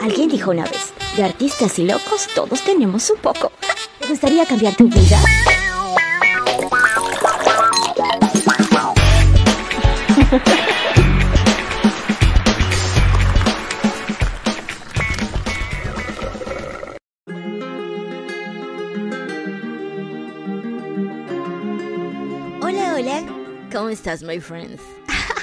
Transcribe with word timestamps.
Alguien 0.00 0.28
dijo 0.28 0.52
una 0.52 0.62
vez, 0.62 0.92
de 1.16 1.24
artistas 1.24 1.76
y 1.80 1.84
locos 1.84 2.28
todos 2.32 2.62
tenemos 2.62 3.10
un 3.10 3.18
poco. 3.18 3.50
¿Te 3.98 4.06
gustaría 4.06 4.46
cambiar 4.46 4.76
tu 4.76 4.88
vida? 4.88 5.20
Hola, 22.62 22.94
hola. 22.94 23.24
¿Cómo 23.72 23.88
estás, 23.88 24.22
my 24.22 24.38
friends? 24.38 24.80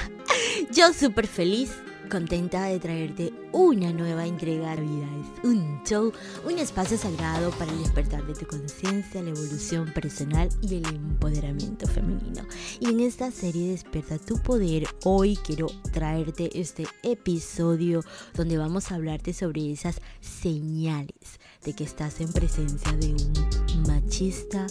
Yo 0.72 0.94
súper 0.94 1.26
feliz, 1.26 1.72
contenta 2.08 2.64
de 2.64 2.78
traerte 2.78 3.32
una 3.52 3.92
nueva 3.92 4.26
entrega 4.26 4.76
de 4.76 4.82
vida. 4.82 5.06
Es 5.20 5.44
un 5.44 5.82
show, 5.84 6.12
un 6.44 6.58
espacio 6.58 6.98
sagrado 6.98 7.50
para 7.52 7.72
el 7.72 7.82
despertar 7.82 8.26
de 8.26 8.34
tu 8.34 8.46
conciencia, 8.46 9.22
la 9.22 9.30
evolución 9.30 9.92
personal 9.92 10.48
y 10.62 10.76
el 10.76 10.86
empoderamiento 10.86 11.86
femenino. 11.86 12.42
Y 12.80 12.90
en 12.90 13.00
esta 13.00 13.30
serie 13.30 13.72
Despierta 13.76 14.18
tu 14.18 14.38
poder, 14.38 14.86
hoy 15.04 15.36
quiero 15.44 15.66
traerte 15.92 16.50
este 16.58 16.86
episodio 17.02 18.02
donde 18.34 18.58
vamos 18.58 18.90
a 18.90 18.94
hablarte 18.94 19.32
sobre 19.32 19.70
esas 19.70 20.00
señales 20.20 21.38
de 21.64 21.74
que 21.74 21.84
estás 21.84 22.20
en 22.20 22.32
presencia 22.32 22.92
de 22.92 23.08
un 23.12 23.82
machista 23.86 24.66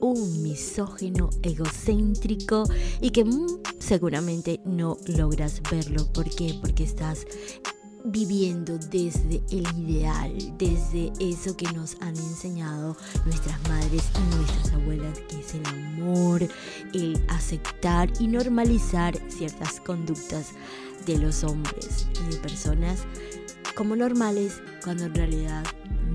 un 0.00 0.42
misógeno 0.42 1.30
egocéntrico 1.42 2.64
y 3.00 3.10
que 3.10 3.24
mm, 3.24 3.46
seguramente 3.78 4.60
no 4.64 4.96
logras 5.06 5.60
verlo. 5.70 6.06
¿Por 6.12 6.28
qué? 6.30 6.58
Porque 6.60 6.84
estás 6.84 7.26
viviendo 8.06 8.78
desde 8.78 9.42
el 9.50 9.66
ideal, 9.78 10.32
desde 10.58 11.12
eso 11.18 11.56
que 11.56 11.70
nos 11.72 11.96
han 12.00 12.16
enseñado 12.16 12.96
nuestras 13.24 13.60
madres 13.68 14.04
y 14.14 14.36
nuestras 14.36 14.72
abuelas, 14.72 15.18
que 15.28 15.40
es 15.40 15.54
el 15.54 15.66
amor, 15.66 16.48
el 16.94 17.20
aceptar 17.28 18.08
y 18.20 18.28
normalizar 18.28 19.18
ciertas 19.28 19.80
conductas 19.80 20.52
de 21.04 21.18
los 21.18 21.42
hombres 21.42 22.06
y 22.24 22.34
de 22.34 22.40
personas 22.40 23.00
como 23.74 23.96
normales 23.96 24.62
cuando 24.82 25.04
en 25.04 25.14
realidad 25.14 25.64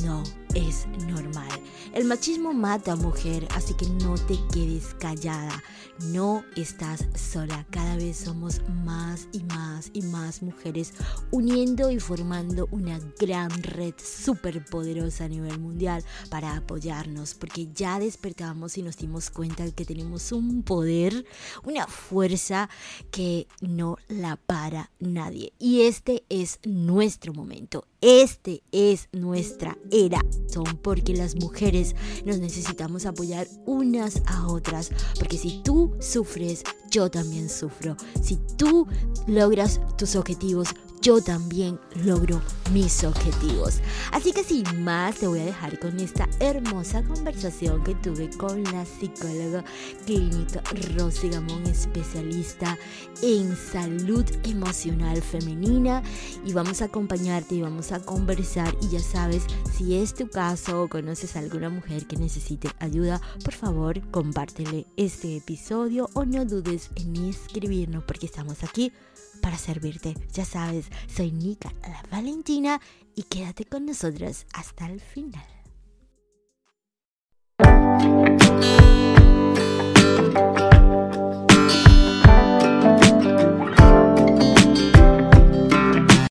no 0.04 0.24
es 0.56 0.88
normal. 1.08 1.50
El 1.94 2.06
machismo 2.06 2.54
mata 2.54 2.94
a 2.94 2.96
mujer, 2.96 3.48
así 3.54 3.74
que 3.74 3.86
no 3.86 4.16
te 4.16 4.38
quedes 4.54 4.94
callada. 4.96 5.62
No 6.06 6.44
estás 6.56 7.06
sola. 7.16 7.66
Cada 7.70 7.98
vez 7.98 8.18
somos 8.18 8.62
más 8.84 9.28
y 9.34 9.44
más 9.44 9.92
y 9.94 10.02
más 10.02 10.42
mujeres 10.42 10.94
uniendo 11.32 11.92
y 11.92 12.00
formando 12.00 12.68
una 12.72 13.00
gran 13.20 13.52
red 13.62 13.94
súper 14.02 14.64
poderosa 14.66 15.26
a 15.26 15.28
nivel 15.28 15.60
mundial 15.60 16.04
para 16.30 16.56
apoyarnos, 16.56 17.34
porque 17.36 17.68
ya 17.74 18.00
despertamos 18.00 18.78
y 18.78 18.84
nos 18.84 18.98
dimos 18.98 19.30
cuenta 19.30 19.66
de 19.66 19.74
que 19.74 19.86
tenemos 19.86 20.32
un 20.32 20.64
poder, 20.64 21.26
una 21.64 21.88
fuerza 21.88 22.70
que 23.12 23.48
no 23.60 23.98
la 24.08 24.38
para 24.38 24.92
nadie. 25.00 25.54
Y 25.60 25.82
este 25.82 26.24
es 26.30 26.60
nuestro 26.64 27.34
momento. 27.34 27.86
Este 28.02 28.64
es 28.72 29.10
nuestra 29.12 29.78
era. 29.92 30.22
Son 30.48 30.66
porque 30.82 31.14
las 31.16 31.36
mujeres 31.36 31.96
nos 32.26 32.40
necesitamos 32.40 33.06
apoyar 33.06 33.48
unas 33.66 34.22
a 34.26 34.48
otras. 34.48 34.92
Porque 35.18 35.38
si 35.38 35.62
tú 35.64 35.94
sufres, 36.00 36.64
yo 36.90 37.10
también 37.10 37.50
sufro. 37.50 37.96
Si 38.22 38.38
tú 38.58 38.88
logras 39.28 39.80
tus 39.98 40.16
objetivos, 40.16 40.70
yo 41.02 41.22
también 41.22 41.80
logro 42.06 42.42
mis 42.72 43.04
objetivos. 43.04 43.82
Así 44.12 44.32
que 44.32 44.44
sin 44.44 44.84
más, 44.84 45.16
te 45.16 45.28
voy 45.28 45.40
a 45.40 45.46
dejar 45.46 45.80
con 45.80 46.00
esta 46.00 46.30
hermosa 46.40 47.04
conversación 47.04 47.84
que 47.84 47.96
tuve 47.96 48.30
con 48.38 48.64
la 48.66 48.86
psicóloga 48.86 49.64
clínica 50.06 50.62
Rosy 50.96 51.30
Gamón, 51.30 51.66
especialista 51.66 52.78
en 53.22 53.56
salud 53.56 54.26
emocional 54.44 55.22
femenina. 55.22 56.04
Y 56.46 56.54
vamos 56.54 56.82
a 56.82 56.86
acompañarte 56.86 57.56
y 57.56 57.62
vamos 57.62 57.92
a 57.92 58.00
conversar. 58.00 58.76
Y 58.82 58.90
ya 58.90 59.00
sabes, 59.00 59.44
si 59.76 59.98
es 59.98 60.14
tu 60.14 60.30
caso 60.30 60.84
o 60.84 60.88
conoces 60.88 61.36
a 61.36 61.40
alguna 61.40 61.70
mujer 61.70 62.06
que 62.06 62.18
necesite 62.18 62.70
ayuda, 62.80 63.20
por 63.44 63.54
favor, 63.54 64.02
compártele 64.12 64.86
este 64.98 65.38
episodio 65.38 66.10
o 66.14 66.26
no 66.26 66.46
dudes 66.46 66.92
en 66.96 67.16
escribirnos 67.26 68.04
porque 68.04 68.28
estamos 68.28 68.64
aquí 68.64 68.94
para 69.42 69.58
servirte. 69.58 70.16
Ya 70.34 70.46
sabes, 70.46 70.86
soy 71.08 71.32
Nika 71.32 71.72
la 71.82 72.04
Valentina 72.12 72.80
y 73.16 73.24
quédate 73.24 73.66
con 73.66 73.86
nosotros 73.86 74.46
hasta 74.54 74.88
el 74.88 75.00
final. 75.00 75.46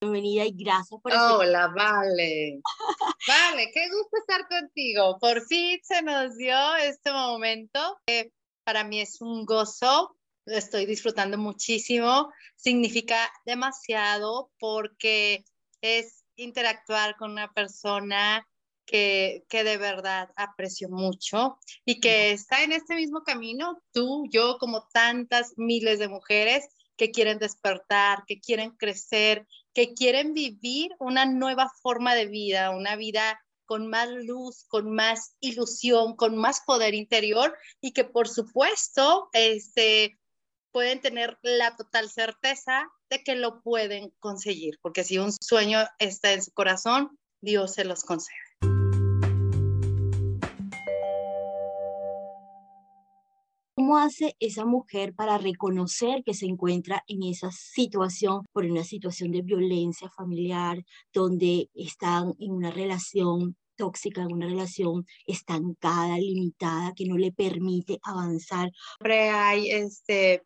Bienvenida 0.01 0.45
y 0.47 0.53
gracias 0.53 1.01
por 1.01 1.13
Hola, 1.13 1.69
vale. 1.77 2.61
Vale, 3.29 3.71
qué 3.73 3.89
gusto 3.89 4.17
estar 4.19 4.49
contigo. 4.49 5.19
Por 5.21 5.43
fin 5.47 5.79
se 5.83 6.03
nos 6.03 6.37
dio 6.37 6.75
este 6.77 7.13
momento. 7.13 7.99
para 8.65 8.85
mí 8.85 9.01
es 9.01 9.21
un 9.21 9.45
gozo 9.45 10.17
estoy 10.51 10.87
disfrutando 10.87 11.39
muchísimo. 11.39 12.33
Significa 12.57 13.31
demasiado 13.45 14.51
porque 14.59 15.45
es 15.81 16.25
interactuar 16.37 17.17
con 17.17 17.33
una 17.33 17.53
persona 17.53 18.47
que, 18.87 19.45
que, 19.49 19.63
de 19.63 19.77
verdad 19.77 20.31
aprecio 20.37 20.89
mucho 20.89 21.59
y 21.85 22.01
que 22.01 22.33
está 22.33 22.65
en 22.65 22.73
este 22.73 22.97
mismo 22.97 23.23
camino, 23.23 23.81
tú, 23.93 24.27
yo, 24.31 24.59
como 24.59 24.89
tantas 24.93 25.53
miles 25.57 25.99
de 25.99 26.09
mujeres 26.09 26.69
que 26.97 27.11
quieren 27.11 27.39
despertar, 27.39 28.25
que 28.27 28.41
quieren 28.41 28.73
crecer, 28.73 29.47
que 29.73 29.95
quieren 29.95 30.35
vivir 30.35 30.91
una 30.99 31.25
nueva 31.25 31.71
forma 31.83 32.15
de 32.15 32.27
vida, 32.27 32.71
una 32.71 32.97
vida 32.97 33.41
con 33.65 33.87
más 33.87 34.09
luz, 34.11 34.65
con 34.67 34.93
más 34.93 35.37
ilusión, 35.39 36.17
con 36.17 36.37
más 36.37 36.61
poder 36.67 36.93
interior 36.93 37.57
y 37.81 37.93
que 37.93 38.05
por 38.05 38.29
supuesto, 38.29 39.31
este, 39.33 40.19
pueden 40.73 41.01
tener 41.01 41.39
la 41.43 41.77
total 41.77 42.09
certeza 42.09 42.89
de 43.11 43.23
que 43.23 43.35
lo 43.35 43.63
pueden 43.63 44.13
conseguir, 44.21 44.79
porque 44.83 45.05
si 45.05 45.19
un 45.19 45.33
sueño 45.33 45.81
está 45.99 46.33
en 46.33 46.43
su 46.43 46.53
corazón, 46.53 47.19
Dios 47.41 47.75
se 47.75 47.85
los 47.85 48.05
concede. 48.05 48.37
¿Cómo 53.75 53.97
hace 53.97 54.37
esa 54.41 54.67
mujer 54.67 55.15
para 55.15 55.39
reconocer 55.39 56.23
que 56.23 56.35
se 56.35 56.45
encuentra 56.45 57.03
en 57.09 57.23
esa 57.23 57.51
situación, 57.51 58.45
por 58.53 58.67
una 58.67 58.85
situación 58.85 59.33
de 59.33 59.41
violencia 59.41 60.11
familiar, 60.11 60.85
donde 61.15 61.71
están 61.75 62.35
en 62.39 62.53
una 62.53 62.71
relación 62.71 63.57
tóxica, 63.77 64.21
en 64.21 64.33
una 64.33 64.47
relación 64.47 65.07
estancada, 65.27 66.19
limitada, 66.19 66.93
que 66.95 67.07
no 67.07 67.17
le 67.17 67.33
permite 67.33 67.99
avanzar? 68.03 68.71
Siempre 68.99 69.31
hay 69.31 69.71
este, 69.71 70.45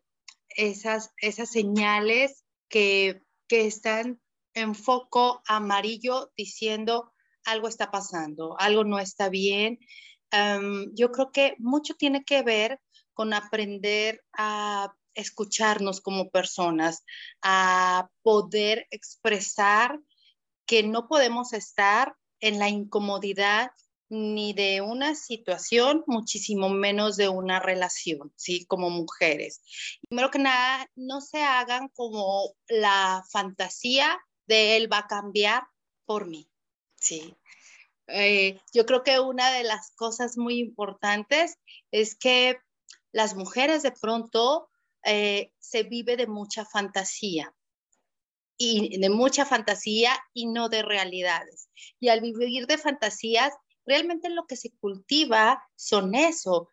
esas, 0.55 1.11
esas 1.17 1.49
señales 1.49 2.43
que, 2.69 3.21
que 3.47 3.67
están 3.67 4.19
en 4.53 4.73
foco 4.73 5.41
amarillo 5.47 6.31
diciendo 6.35 7.13
algo 7.45 7.67
está 7.67 7.91
pasando, 7.91 8.55
algo 8.59 8.83
no 8.83 8.99
está 8.99 9.29
bien. 9.29 9.79
yo 10.93 11.11
creo 11.11 11.31
que 11.31 11.55
mucho 11.59 11.93
tiene 11.93 12.23
que 12.23 12.41
ver 12.41 12.81
con 13.13 13.33
aprender 13.33 14.23
a 14.33 14.93
escucharnos 15.13 16.01
como 16.01 16.29
personas, 16.29 17.05
a 17.41 18.09
poder 18.21 18.87
expresar 18.91 19.99
que 20.65 20.83
no 20.83 21.07
podemos 21.07 21.53
estar 21.53 22.15
en 22.41 22.59
la 22.59 22.67
incomodidad 22.67 23.71
ni 24.09 24.53
de 24.53 24.81
una 24.81 25.15
situación, 25.15 26.03
muchísimo 26.07 26.69
menos 26.69 27.17
de 27.17 27.29
una 27.29 27.59
relación, 27.59 28.31
¿sí? 28.35 28.65
Como 28.65 28.89
mujeres. 28.89 29.61
Primero 30.07 30.31
que 30.31 30.39
nada, 30.39 30.89
no 30.95 31.21
se 31.21 31.41
hagan 31.41 31.89
como 31.89 32.53
la 32.67 33.23
fantasía 33.31 34.19
de 34.47 34.77
él 34.77 34.91
va 34.91 34.99
a 34.99 35.07
cambiar 35.07 35.63
por 36.05 36.27
mí, 36.27 36.49
¿sí? 36.95 37.35
Eh, 38.07 38.59
yo 38.73 38.85
creo 38.85 39.03
que 39.03 39.19
una 39.19 39.51
de 39.51 39.63
las 39.63 39.91
cosas 39.95 40.37
muy 40.37 40.59
importantes 40.59 41.57
es 41.91 42.15
que 42.15 42.59
las 43.11 43.35
mujeres 43.35 43.81
de 43.81 43.91
pronto 43.91 44.69
eh, 45.03 45.51
se 45.59 45.83
vive 45.83 46.17
de 46.17 46.27
mucha 46.27 46.65
fantasía 46.65 47.55
y 48.57 48.99
de 48.99 49.09
mucha 49.09 49.45
fantasía 49.45 50.11
y 50.33 50.45
no 50.47 50.69
de 50.69 50.83
realidades. 50.83 51.69
Y 51.99 52.09
al 52.09 52.21
vivir 52.21 52.67
de 52.67 52.77
fantasías 52.77 53.53
realmente 53.85 54.29
lo 54.29 54.45
que 54.45 54.55
se 54.55 54.71
cultiva 54.79 55.63
son 55.75 56.15
eso, 56.15 56.69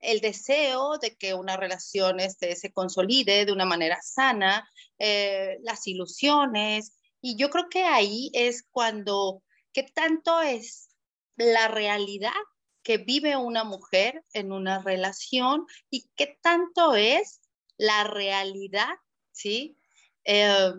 el 0.00 0.20
deseo 0.20 0.98
de 0.98 1.16
que 1.16 1.34
una 1.34 1.56
relación 1.56 2.20
este, 2.20 2.56
se 2.56 2.72
consolide 2.72 3.44
de 3.44 3.52
una 3.52 3.66
manera 3.66 4.00
sana, 4.02 4.68
eh, 4.98 5.58
las 5.62 5.86
ilusiones, 5.86 6.92
Y 7.22 7.36
yo 7.36 7.50
creo 7.50 7.68
que 7.68 7.84
ahí 7.84 8.30
es 8.32 8.64
cuando, 8.70 9.42
¿qué 9.74 9.82
tanto 9.82 10.40
es 10.40 10.88
la 11.36 11.68
realidad 11.68 12.32
que 12.82 12.96
vive 12.98 13.36
una 13.36 13.62
mujer 13.62 14.24
en 14.32 14.52
una 14.52 14.80
relación 14.82 15.66
y 15.90 16.08
qué 16.16 16.38
tanto 16.42 16.94
es 16.94 17.42
la 17.76 18.04
realidad, 18.04 18.88
¿sí? 19.32 19.76
Eh, 20.24 20.72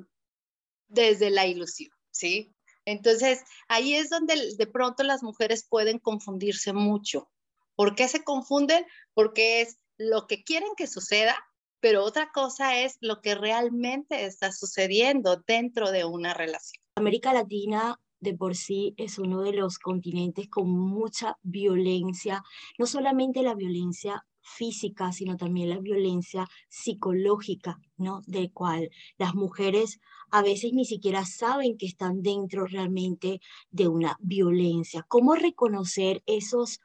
desde 0.87 1.29
la 1.29 1.45
ilusión, 1.45 1.91
¿sí? 2.11 2.53
Entonces, 2.85 3.43
ahí 3.67 3.95
es 3.95 4.09
donde 4.09 4.55
de 4.57 4.67
pronto 4.67 5.03
las 5.03 5.23
mujeres 5.23 5.65
pueden 5.67 5.99
confundirse 5.99 6.73
mucho. 6.73 7.29
¿Por 7.75 7.95
qué 7.95 8.07
se 8.07 8.23
confunden? 8.23 8.85
Porque 9.13 9.61
es 9.61 9.77
lo 9.97 10.27
que 10.27 10.43
quieren 10.43 10.69
que 10.75 10.87
suceda, 10.87 11.35
pero 11.79 12.03
otra 12.03 12.31
cosa 12.31 12.79
es 12.79 12.97
lo 13.01 13.21
que 13.21 13.35
realmente 13.35 14.25
está 14.25 14.51
sucediendo 14.51 15.43
dentro 15.47 15.91
de 15.91 16.05
una 16.05 16.33
relación. 16.33 16.83
América 16.95 17.33
Latina 17.33 17.99
de 18.21 18.35
por 18.35 18.55
sí 18.55 18.93
es 18.97 19.17
uno 19.17 19.41
de 19.41 19.53
los 19.53 19.79
continentes 19.79 20.47
con 20.47 20.69
mucha 20.69 21.37
violencia, 21.41 22.43
no 22.77 22.85
solamente 22.85 23.41
la 23.41 23.55
violencia 23.55 24.23
física, 24.41 25.11
sino 25.11 25.37
también 25.37 25.69
la 25.69 25.79
violencia 25.79 26.47
psicológica, 26.67 27.79
¿no? 27.97 28.21
De 28.27 28.51
cual 28.51 28.89
las 29.17 29.35
mujeres 29.35 29.99
a 30.31 30.41
veces 30.41 30.73
ni 30.73 30.85
siquiera 30.85 31.25
saben 31.25 31.77
que 31.77 31.85
están 31.85 32.21
dentro 32.21 32.65
realmente 32.65 33.41
de 33.69 33.87
una 33.87 34.17
violencia. 34.19 35.05
¿Cómo 35.07 35.35
reconocer 35.35 36.23
esos 36.25 36.79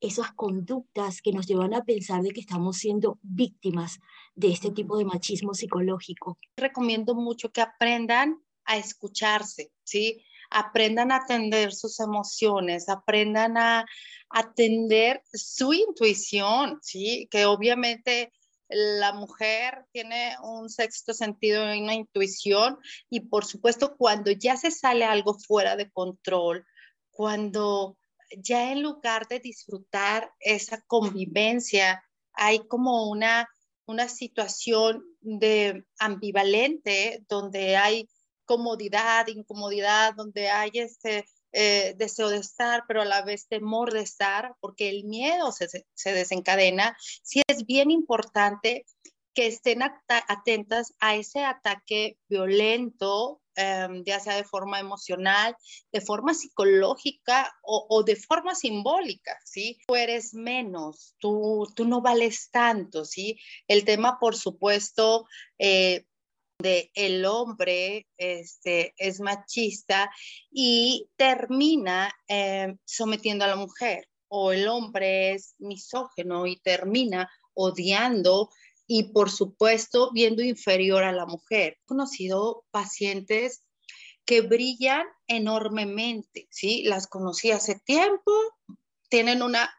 esas 0.00 0.32
conductas 0.32 1.22
que 1.22 1.32
nos 1.32 1.46
llevan 1.46 1.74
a 1.74 1.84
pensar 1.84 2.22
de 2.22 2.30
que 2.30 2.40
estamos 2.40 2.76
siendo 2.76 3.18
víctimas 3.22 3.98
de 4.34 4.48
este 4.48 4.70
tipo 4.70 4.98
de 4.98 5.06
machismo 5.06 5.54
psicológico. 5.54 6.38
Recomiendo 6.56 7.14
mucho 7.14 7.50
que 7.50 7.62
aprendan 7.62 8.42
a 8.64 8.76
escucharse, 8.76 9.72
¿sí? 9.84 10.22
Aprendan 10.58 11.12
a 11.12 11.16
atender 11.16 11.72
sus 11.72 12.00
emociones, 12.00 12.88
aprendan 12.88 13.58
a 13.58 13.84
atender 14.30 15.22
su 15.32 15.74
intuición, 15.74 16.78
¿sí? 16.82 17.28
Que 17.30 17.44
obviamente 17.44 18.32
la 18.68 19.12
mujer 19.12 19.84
tiene 19.92 20.36
un 20.42 20.68
sexto 20.68 21.12
sentido 21.12 21.72
y 21.74 21.82
una 21.82 21.94
intuición 21.94 22.78
y 23.08 23.20
por 23.20 23.44
supuesto 23.44 23.96
cuando 23.96 24.30
ya 24.30 24.56
se 24.56 24.70
sale 24.70 25.04
algo 25.04 25.34
fuera 25.38 25.76
de 25.76 25.90
control, 25.90 26.66
cuando 27.10 27.96
ya 28.38 28.72
en 28.72 28.82
lugar 28.82 29.28
de 29.28 29.40
disfrutar 29.40 30.32
esa 30.40 30.80
convivencia, 30.86 32.02
hay 32.32 32.66
como 32.66 33.08
una, 33.08 33.48
una 33.86 34.08
situación 34.08 35.04
de 35.20 35.84
ambivalente 35.98 37.24
donde 37.28 37.76
hay 37.76 38.08
comodidad, 38.46 39.26
incomodidad, 39.26 40.14
donde 40.14 40.48
hay 40.48 40.70
este 40.74 41.26
eh, 41.52 41.94
deseo 41.96 42.30
de 42.30 42.38
estar, 42.38 42.84
pero 42.88 43.02
a 43.02 43.06
la 43.06 43.22
vez 43.22 43.48
temor 43.48 43.92
de 43.92 44.00
estar, 44.00 44.54
porque 44.60 44.88
el 44.88 45.04
miedo 45.04 45.52
se, 45.52 45.68
se 45.94 46.12
desencadena. 46.12 46.96
Sí 47.22 47.42
es 47.48 47.66
bien 47.66 47.90
importante 47.90 48.86
que 49.36 49.46
estén 49.46 49.82
atentas 49.82 50.94
a 50.98 51.14
ese 51.14 51.44
ataque 51.44 52.18
violento, 52.26 53.42
em, 53.54 54.02
ya 54.02 54.18
sea 54.18 54.34
de 54.34 54.44
forma 54.44 54.80
emocional, 54.80 55.54
de 55.92 56.00
forma 56.00 56.32
psicológica 56.32 57.54
o, 57.62 58.02
de 58.02 58.16
forma 58.16 58.54
simbólica, 58.54 59.38
¿sí? 59.44 59.78
Tú 59.86 59.94
eres 59.94 60.32
menos, 60.32 61.14
tú, 61.18 61.66
tú 61.76 61.84
no 61.84 62.00
vales 62.00 62.48
tanto, 62.50 63.04
¿sí? 63.04 63.38
El 63.68 63.84
tema, 63.84 64.18
por 64.18 64.36
supuesto, 64.36 65.26
eh, 65.58 66.06
de 66.58 66.90
el 66.94 67.24
hombre 67.24 68.06
este, 68.16 68.94
es 68.96 69.20
machista 69.20 70.10
y 70.50 71.08
termina 71.16 72.14
em, 72.28 72.78
sometiendo 72.84 73.44
a 73.44 73.48
la 73.48 73.56
mujer, 73.56 74.08
o 74.28 74.52
el 74.52 74.68
hombre 74.68 75.32
es 75.32 75.54
misógeno 75.58 76.46
y 76.46 76.56
termina 76.60 77.30
odiando 77.54 78.50
y 78.86 79.04
por 79.12 79.30
supuesto 79.30 80.10
viendo 80.12 80.42
inferior 80.42 81.04
a 81.04 81.12
la 81.12 81.26
mujer. 81.26 81.78
He 81.80 81.86
conocido 81.86 82.64
pacientes 82.70 83.62
que 84.24 84.40
brillan 84.40 85.06
enormemente, 85.28 86.48
¿sí? 86.50 86.82
Las 86.84 87.06
conocí 87.06 87.50
hace 87.52 87.80
tiempo, 87.84 88.32
tienen 89.08 89.42
una, 89.42 89.74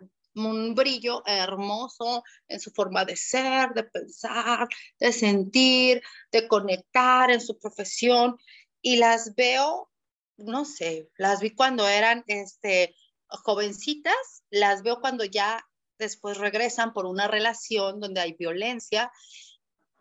un 0.45 0.75
brillo 0.75 1.24
hermoso 1.25 2.24
en 2.48 2.60
su 2.60 2.72
forma 2.72 3.06
de 3.06 3.16
ser, 3.16 3.69
de 3.74 3.84
pensar, 3.84 4.68
de 5.00 5.12
sentir, 5.12 6.01
de 6.31 6.48
conectar 6.48 7.31
en 7.31 7.42
su 7.42 7.57
profesión 7.57 8.38
y 8.81 8.98
las 8.98 9.36
veo, 9.36 9.89
no 10.38 10.66
sé, 10.66 11.10
las 11.18 11.39
vi 11.42 11.56
cuando 11.56 11.88
eran 11.88 12.24
este, 12.28 12.95
jovencitas, 13.28 14.44
las 14.50 14.84
veo 14.84 15.01
cuando 15.01 15.25
ya 15.25 15.66
después 15.98 16.38
regresan 16.38 16.94
por 16.94 17.06
una 17.06 17.28
relación 17.28 18.00
donde 18.00 18.22
hay 18.22 18.34
violencia 18.34 19.12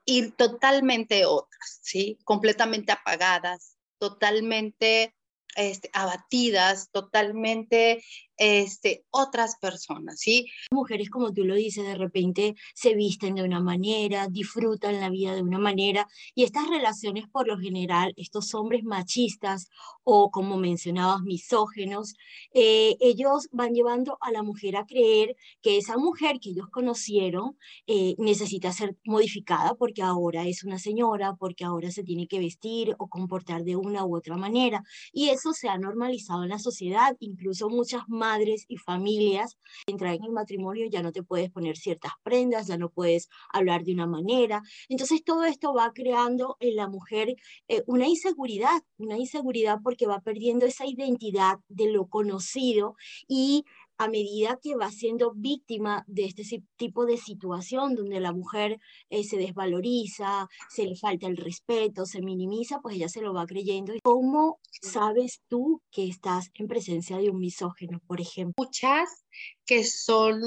y 0.04 0.30
totalmente 0.32 1.26
otras, 1.26 1.80
¿sí? 1.82 2.18
Completamente 2.24 2.92
apagadas, 2.92 3.76
totalmente 3.98 5.14
este, 5.56 5.90
abatidas, 5.92 6.90
totalmente 6.92 8.04
este, 8.36 9.04
otras 9.10 9.56
personas, 9.56 10.20
¿sí? 10.20 10.46
Mujeres, 10.70 11.10
como 11.10 11.32
tú 11.32 11.44
lo 11.44 11.54
dices, 11.54 11.84
de 11.84 11.94
repente 11.94 12.54
se 12.74 12.94
visten 12.94 13.34
de 13.34 13.42
una 13.42 13.60
manera, 13.60 14.28
disfrutan 14.28 15.00
la 15.00 15.10
vida 15.10 15.34
de 15.34 15.42
una 15.42 15.58
manera, 15.58 16.06
y 16.34 16.44
estas 16.44 16.68
relaciones, 16.68 17.28
por 17.28 17.46
lo 17.46 17.58
general, 17.58 18.12
estos 18.16 18.54
hombres 18.54 18.84
machistas 18.84 19.68
o, 20.04 20.30
como 20.30 20.56
mencionabas, 20.56 21.22
misógenos, 21.22 22.14
eh, 22.52 22.96
ellos 23.00 23.48
van 23.52 23.72
llevando 23.72 24.18
a 24.20 24.30
la 24.30 24.42
mujer 24.42 24.76
a 24.76 24.86
creer 24.86 25.36
que 25.62 25.78
esa 25.78 25.96
mujer 25.96 26.38
que 26.40 26.50
ellos 26.50 26.68
conocieron 26.70 27.56
eh, 27.86 28.14
necesita 28.18 28.72
ser 28.72 28.96
modificada 29.04 29.74
porque 29.74 30.02
ahora 30.02 30.46
es 30.46 30.64
una 30.64 30.78
señora, 30.78 31.34
porque 31.36 31.64
ahora 31.64 31.90
se 31.90 32.04
tiene 32.04 32.28
que 32.28 32.38
vestir 32.38 32.94
o 32.98 33.08
comportar 33.08 33.64
de 33.64 33.76
una 33.76 34.04
u 34.04 34.16
otra 34.16 34.36
manera, 34.36 34.84
y 35.12 35.30
eso 35.30 35.52
se 35.52 35.68
ha 35.68 35.78
normalizado 35.78 36.42
en 36.42 36.50
la 36.50 36.58
sociedad, 36.58 37.16
incluso 37.20 37.68
muchas 37.68 38.02
más 38.08 38.25
madres 38.26 38.64
y 38.68 38.76
familias, 38.76 39.56
entrar 39.86 40.14
en 40.14 40.24
el 40.24 40.32
matrimonio 40.32 40.86
ya 40.90 41.02
no 41.02 41.12
te 41.12 41.22
puedes 41.22 41.50
poner 41.50 41.76
ciertas 41.76 42.12
prendas, 42.22 42.66
ya 42.66 42.76
no 42.76 42.88
puedes 42.90 43.28
hablar 43.52 43.84
de 43.84 43.92
una 43.92 44.06
manera. 44.06 44.62
Entonces 44.88 45.22
todo 45.24 45.44
esto 45.44 45.74
va 45.74 45.92
creando 45.92 46.56
en 46.60 46.76
la 46.76 46.88
mujer 46.88 47.36
eh, 47.68 47.82
una 47.86 48.06
inseguridad, 48.08 48.82
una 48.98 49.16
inseguridad 49.16 49.78
porque 49.82 50.06
va 50.06 50.20
perdiendo 50.20 50.66
esa 50.66 50.86
identidad 50.86 51.58
de 51.68 51.92
lo 51.92 52.08
conocido 52.08 52.96
y 53.28 53.64
a 53.98 54.08
medida 54.08 54.58
que 54.62 54.76
va 54.76 54.90
siendo 54.90 55.32
víctima 55.34 56.04
de 56.06 56.24
este 56.24 56.44
tipo 56.76 57.06
de 57.06 57.16
situación 57.16 57.94
donde 57.94 58.20
la 58.20 58.32
mujer 58.32 58.78
eh, 59.10 59.24
se 59.24 59.36
desvaloriza, 59.36 60.48
se 60.68 60.84
le 60.84 60.96
falta 60.96 61.26
el 61.26 61.36
respeto, 61.36 62.06
se 62.06 62.20
minimiza, 62.20 62.80
pues 62.80 62.96
ella 62.96 63.08
se 63.08 63.22
lo 63.22 63.32
va 63.32 63.46
creyendo. 63.46 63.94
¿Cómo 64.02 64.60
sabes 64.82 65.42
tú 65.48 65.82
que 65.90 66.08
estás 66.08 66.50
en 66.54 66.68
presencia 66.68 67.16
de 67.18 67.30
un 67.30 67.38
misógeno, 67.38 68.00
por 68.06 68.20
ejemplo? 68.20 68.54
Muchas 68.58 69.24
que 69.64 69.84
son 69.84 70.40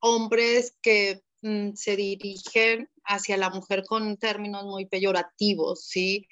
hombres 0.00 0.76
que 0.82 1.22
mm, 1.42 1.74
se 1.74 1.96
dirigen 1.96 2.88
hacia 3.04 3.36
la 3.36 3.50
mujer 3.50 3.84
con 3.86 4.16
términos 4.16 4.64
muy 4.64 4.86
peyorativos, 4.86 5.84
¿sí? 5.86 6.26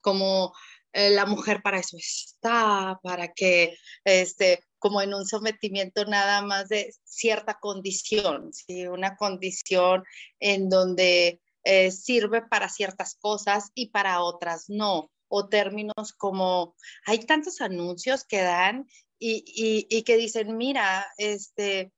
Como 0.00 0.52
eh, 0.92 1.10
la 1.10 1.26
mujer 1.26 1.60
para 1.62 1.78
eso 1.78 1.96
está, 1.98 2.98
para 3.02 3.32
que 3.34 3.76
este, 4.04 4.60
como 4.78 5.02
en 5.02 5.14
un 5.14 5.26
sometimiento 5.26 6.04
nada 6.04 6.42
más 6.42 6.68
de 6.68 6.94
cierta 7.04 7.58
condición, 7.58 8.52
¿sí? 8.52 8.86
una 8.86 9.16
condición 9.16 10.04
en 10.38 10.68
donde 10.68 11.40
eh, 11.64 11.90
sirve 11.90 12.42
para 12.42 12.68
ciertas 12.68 13.16
cosas 13.16 13.70
y 13.74 13.90
para 13.90 14.20
otras 14.20 14.66
no. 14.68 15.10
O 15.28 15.48
términos 15.48 16.12
como, 16.16 16.76
hay 17.04 17.18
tantos 17.18 17.60
anuncios 17.60 18.24
que 18.24 18.42
dan 18.42 18.86
y, 19.18 19.86
y, 19.90 20.02
que 20.04 20.16
dicen, 20.16 20.56
mira, 20.56 21.04
este, 21.16 21.92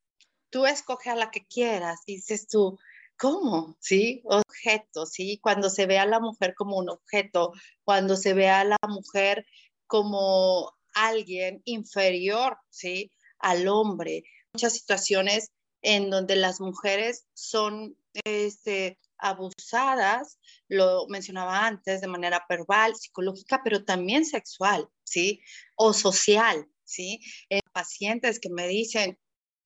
tú 0.50 0.64
escoge 0.64 1.10
a 1.10 1.16
la 1.16 1.30
que 1.30 1.46
quieras, 1.46 2.00
dices 2.06 2.48
tú, 2.48 2.78
¿cómo? 3.18 3.76
¿Sí? 3.80 4.22
Objeto, 4.24 5.04
¿sí? 5.04 5.38
Cuando 5.42 5.68
se 5.68 5.84
ve 5.84 5.98
a 5.98 6.06
la 6.06 6.20
mujer 6.20 6.54
como 6.54 6.78
un 6.78 6.88
objeto, 6.88 7.52
cuando 7.84 8.16
se 8.16 8.32
ve 8.32 8.48
a 8.48 8.64
la 8.64 8.78
mujer 8.88 9.44
como 9.86 10.72
alguien 11.06 11.62
inferior, 11.64 12.58
¿sí? 12.70 13.10
Al 13.38 13.68
hombre. 13.68 14.22
Muchas 14.52 14.74
situaciones 14.74 15.50
en 15.82 16.10
donde 16.10 16.36
las 16.36 16.60
mujeres 16.60 17.26
son 17.34 17.96
este, 18.24 18.98
abusadas, 19.18 20.38
lo 20.68 21.06
mencionaba 21.08 21.66
antes, 21.66 22.00
de 22.00 22.08
manera 22.08 22.44
verbal, 22.48 22.94
psicológica, 22.96 23.60
pero 23.62 23.84
también 23.84 24.24
sexual, 24.24 24.88
¿sí? 25.04 25.40
O 25.76 25.92
social, 25.92 26.66
¿sí? 26.84 27.20
Eh, 27.50 27.60
pacientes 27.72 28.40
que 28.40 28.50
me 28.50 28.66
dicen, 28.66 29.18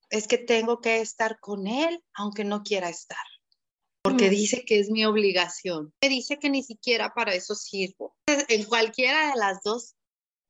es 0.09 0.27
que 0.27 0.37
tengo 0.37 0.79
que 0.79 1.01
estar 1.01 1.39
con 1.39 1.67
él 1.67 2.03
aunque 2.13 2.43
no 2.43 2.61
quiera 2.61 2.89
estar, 2.89 3.25
porque 4.03 4.27
mm. 4.27 4.31
dice 4.31 4.65
que 4.65 4.79
es 4.79 4.89
mi 4.89 5.05
obligación. 5.05 5.93
Me 6.01 6.09
dice 6.09 6.37
que 6.37 6.49
ni 6.49 6.63
siquiera 6.63 7.13
para 7.13 7.33
eso 7.33 7.55
sirvo. 7.55 8.15
En 8.27 8.65
cualquiera 8.65 9.31
de 9.31 9.39
las 9.39 9.61
dos 9.63 9.95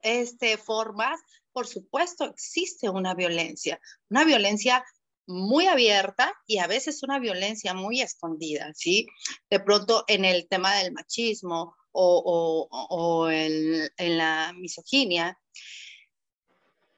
este, 0.04 0.58
formas, 0.58 1.20
por 1.52 1.68
supuesto, 1.68 2.26
existe 2.26 2.90
una 2.90 3.14
violencia, 3.14 3.80
una 4.10 4.24
violencia 4.24 4.84
muy 5.26 5.68
abierta 5.68 6.34
y 6.46 6.58
a 6.58 6.68
veces 6.68 7.04
una 7.04 7.20
violencia 7.20 7.74
muy 7.74 8.02
escondida, 8.02 8.72
¿sí? 8.74 9.08
De 9.50 9.60
pronto 9.60 10.04
en 10.08 10.26
el 10.26 10.48
tema 10.48 10.76
del 10.76 10.92
machismo 10.92 11.76
o, 11.92 12.68
o, 12.72 13.30
en 13.30 14.18
la 14.18 14.54
misoginia, 14.58 15.40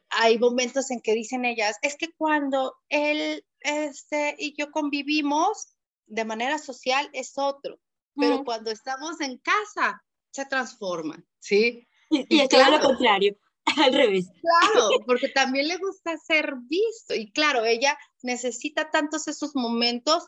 hay 0.10 0.40
momentos 0.40 0.90
en 0.92 1.02
que 1.02 1.14
dicen 1.14 1.46
ellas, 1.46 1.78
es 1.82 1.98
que 1.98 2.14
cuando 2.14 2.76
él 2.90 3.46
este, 3.60 4.36
y 4.38 4.56
yo 4.58 4.72
convivimos 4.72 5.76
de 6.06 6.24
manera 6.24 6.58
social 6.58 7.10
es 7.14 7.34
otro, 7.38 7.80
pero 8.16 8.46
cuando 8.46 8.72
estamos 8.72 9.20
en 9.20 9.38
casa 9.40 10.02
se 10.32 10.46
transforma, 10.46 11.22
¿sí? 11.40 11.88
Y, 12.30 12.42
es 12.42 12.50
claro, 12.50 12.78
lo 12.78 12.84
contrario, 12.84 13.38
al 13.78 13.94
revés. 13.94 14.28
Claro, 14.42 14.90
porque 15.06 15.30
también 15.30 15.68
le 15.68 15.78
gusta 15.78 16.18
ser 16.18 16.54
visto. 16.68 17.16
Y 17.16 17.32
claro, 17.32 17.66
ella 17.66 17.98
necesita 18.22 18.92
tantos 18.92 19.28
esos 19.28 19.56
momentos 19.56 20.28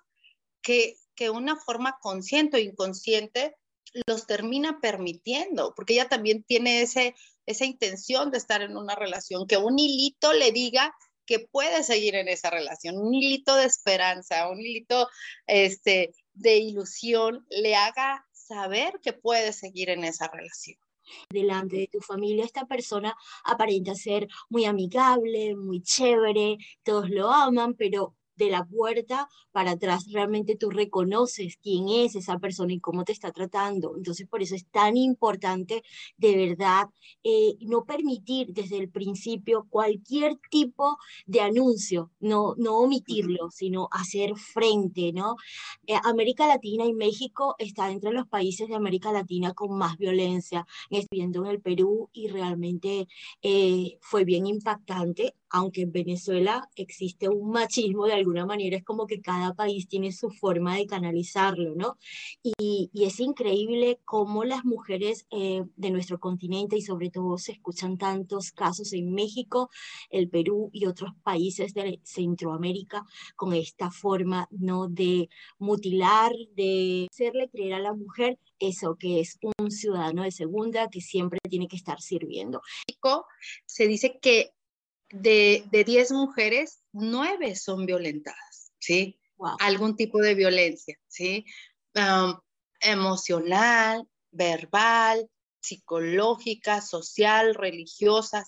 que, 0.62 0.96
que 1.16 1.30
una 1.30 1.56
forma 1.56 1.98
consciente 2.02 2.58
o 2.58 2.60
inconsciente 2.60 3.56
los 4.06 4.28
termina 4.28 4.80
permitiendo, 4.82 5.74
porque 5.76 5.94
ella 5.94 6.10
también 6.10 6.44
tiene 6.44 6.82
ese, 6.82 7.16
esa 7.46 7.66
intención 7.66 8.32
de 8.32 8.38
estar 8.38 8.62
en 8.62 8.78
una 8.78 8.96
relación, 8.96 9.48
que 9.48 9.58
un 9.58 9.80
hilito 9.80 10.34
le 10.34 10.52
diga 10.52 10.94
que 11.26 11.40
puede 11.40 11.84
seguir 11.84 12.16
en 12.16 12.28
esa 12.28 12.50
relación, 12.50 12.98
un 12.98 13.14
hilito 13.14 13.56
de 13.56 13.66
esperanza, 13.66 14.50
un 14.50 14.60
hilito 14.60 15.10
este, 15.48 16.14
de 16.34 16.58
ilusión, 16.58 17.46
le 17.50 17.76
haga 17.76 18.26
saber 18.32 19.00
que 19.02 19.14
puede 19.14 19.52
seguir 19.52 19.90
en 19.90 20.04
esa 20.04 20.28
relación 20.28 20.78
delante 21.30 21.78
de 21.78 21.88
tu 21.88 22.00
familia, 22.02 22.46
esta 22.46 22.66
persona 22.66 23.16
aparenta 23.46 23.96
ser 23.96 24.28
muy 24.50 24.66
amigable, 24.66 25.56
muy 25.56 25.82
chévere, 25.82 26.58
todos 26.84 27.10
lo 27.10 27.32
aman, 27.32 27.74
pero 27.76 28.16
de 28.38 28.50
la 28.50 28.66
puerta 28.66 29.28
para 29.52 29.72
atrás 29.72 30.06
realmente 30.12 30.56
tú 30.56 30.70
reconoces 30.70 31.58
quién 31.62 31.90
es 31.90 32.16
esa 32.16 32.40
persona 32.40 32.74
y 32.74 32.80
cómo 32.80 33.04
te 33.04 33.12
está 33.12 33.32
tratando. 33.32 33.96
Entonces, 33.98 34.28
por 34.28 34.42
eso 34.42 34.56
es 34.56 34.66
tan 34.68 34.98
importante 34.98 35.84
de 36.18 36.36
verdad 36.36 36.90
eh, 37.24 37.56
no 37.62 37.86
permitir 37.86 38.54
desde 38.54 38.78
el 38.78 38.90
principio 38.90 39.66
cualquier 39.70 40.38
tipo 40.50 40.98
de 41.26 41.42
anuncio, 41.42 42.12
no, 42.20 42.56
no 42.58 42.78
omitirlo, 42.80 43.50
sino 43.52 43.90
hacer 43.92 44.36
frente, 44.36 45.12
¿no? 45.14 45.36
Eh, 45.88 45.96
América 46.04 46.48
Latina 46.48 46.86
y 46.86 46.94
México 46.94 47.56
está 47.58 47.92
entre 47.92 48.12
los 48.12 48.28
países 48.28 48.68
de 48.68 48.76
América 48.76 49.12
Latina 49.12 49.54
con 49.54 49.78
más 49.78 49.98
violencia, 49.98 50.66
viendo 51.12 51.46
en 51.46 51.52
el 51.52 51.62
Perú 51.62 52.10
y 52.14 52.28
realmente 52.28 53.08
eh, 53.42 53.98
fue 54.02 54.24
bien 54.24 54.46
impactante 54.48 55.36
aunque 55.50 55.82
en 55.82 55.92
Venezuela 55.92 56.70
existe 56.76 57.30
un 57.30 57.52
machismo 57.52 58.06
de 58.06 58.14
alguna 58.14 58.46
manera, 58.46 58.78
es 58.78 58.84
como 58.84 59.08
que 59.08 59.22
cada 59.22 59.54
país 59.54 59.88
tiene 59.88 60.12
su 60.12 60.30
forma 60.30 60.76
de 60.76 60.88
canalizarlo, 60.88 61.76
¿no? 61.76 61.98
Y, 62.44 62.90
es 62.94 63.20
increíble 63.22 64.02
cómo 64.04 64.44
las 64.44 64.66
mujeres 64.66 65.28
eh, 65.32 65.64
de 65.78 65.92
nuestro 65.92 66.20
continente 66.20 66.76
y 66.78 66.82
sobre 66.82 67.10
todo 67.10 67.38
se 67.38 67.54
escuchan 67.54 67.98
tantos 67.98 68.52
casos 68.52 68.92
en 68.92 69.14
México, 69.14 69.70
el 70.10 70.30
Perú 70.30 70.70
y 70.74 70.88
otros 70.88 71.12
países 71.24 71.74
de 71.74 72.02
Centroamérica 72.04 73.06
con 73.38 73.54
esta 73.54 73.92
forma, 73.92 74.48
¿no? 74.52 74.90
De 74.90 75.30
mutilar, 75.58 76.34
de 76.56 77.08
hacerle 77.10 77.50
creer 77.50 77.76
a 77.76 77.80
la 77.80 77.94
mujer 77.94 78.38
eso 78.60 78.96
que 78.96 79.22
es 79.22 79.38
un 79.60 79.72
ciudadano 79.72 80.24
de 80.24 80.32
segunda 80.32 80.90
que 80.90 81.02
siempre 81.02 81.40
tiene 81.50 81.68
que 81.68 81.78
estar 81.78 82.02
sirviendo. 82.02 82.62
Se 83.66 83.88
dice 83.88 84.20
que 84.22 84.52
de, 85.12 85.64
de 85.72 85.84
10 85.84 86.12
mujeres, 86.12 86.82
9 86.94 87.56
son 87.56 87.86
violentadas, 87.86 88.72
¿sí? 88.80 89.20
Algún 89.60 89.96
tipo 89.96 90.20
de 90.20 90.36
violencia, 90.36 90.98
¿sí? 91.08 91.46
emocional, 92.80 94.08
verbal, 94.32 95.28
psicológica, 95.60 96.82
social, 96.82 97.56
religiosa, 97.56 98.46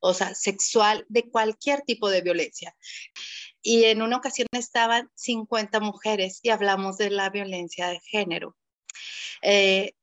o 0.00 0.12
sea, 0.12 0.34
sexual, 0.34 1.04
de 1.08 1.30
cualquier 1.30 1.82
tipo 1.82 2.10
de 2.10 2.20
violencia. 2.20 2.74
Y 3.62 3.84
en 3.84 4.02
una 4.02 4.16
ocasión 4.16 4.48
estaban 4.52 5.08
50 5.14 5.80
mujeres 5.80 6.40
y 6.42 6.50
hablamos 6.50 6.96
de 6.98 7.10
la 7.10 7.30
violencia 7.30 7.88
de 7.88 8.00
género. 8.00 8.56
Eh, 9.42 9.94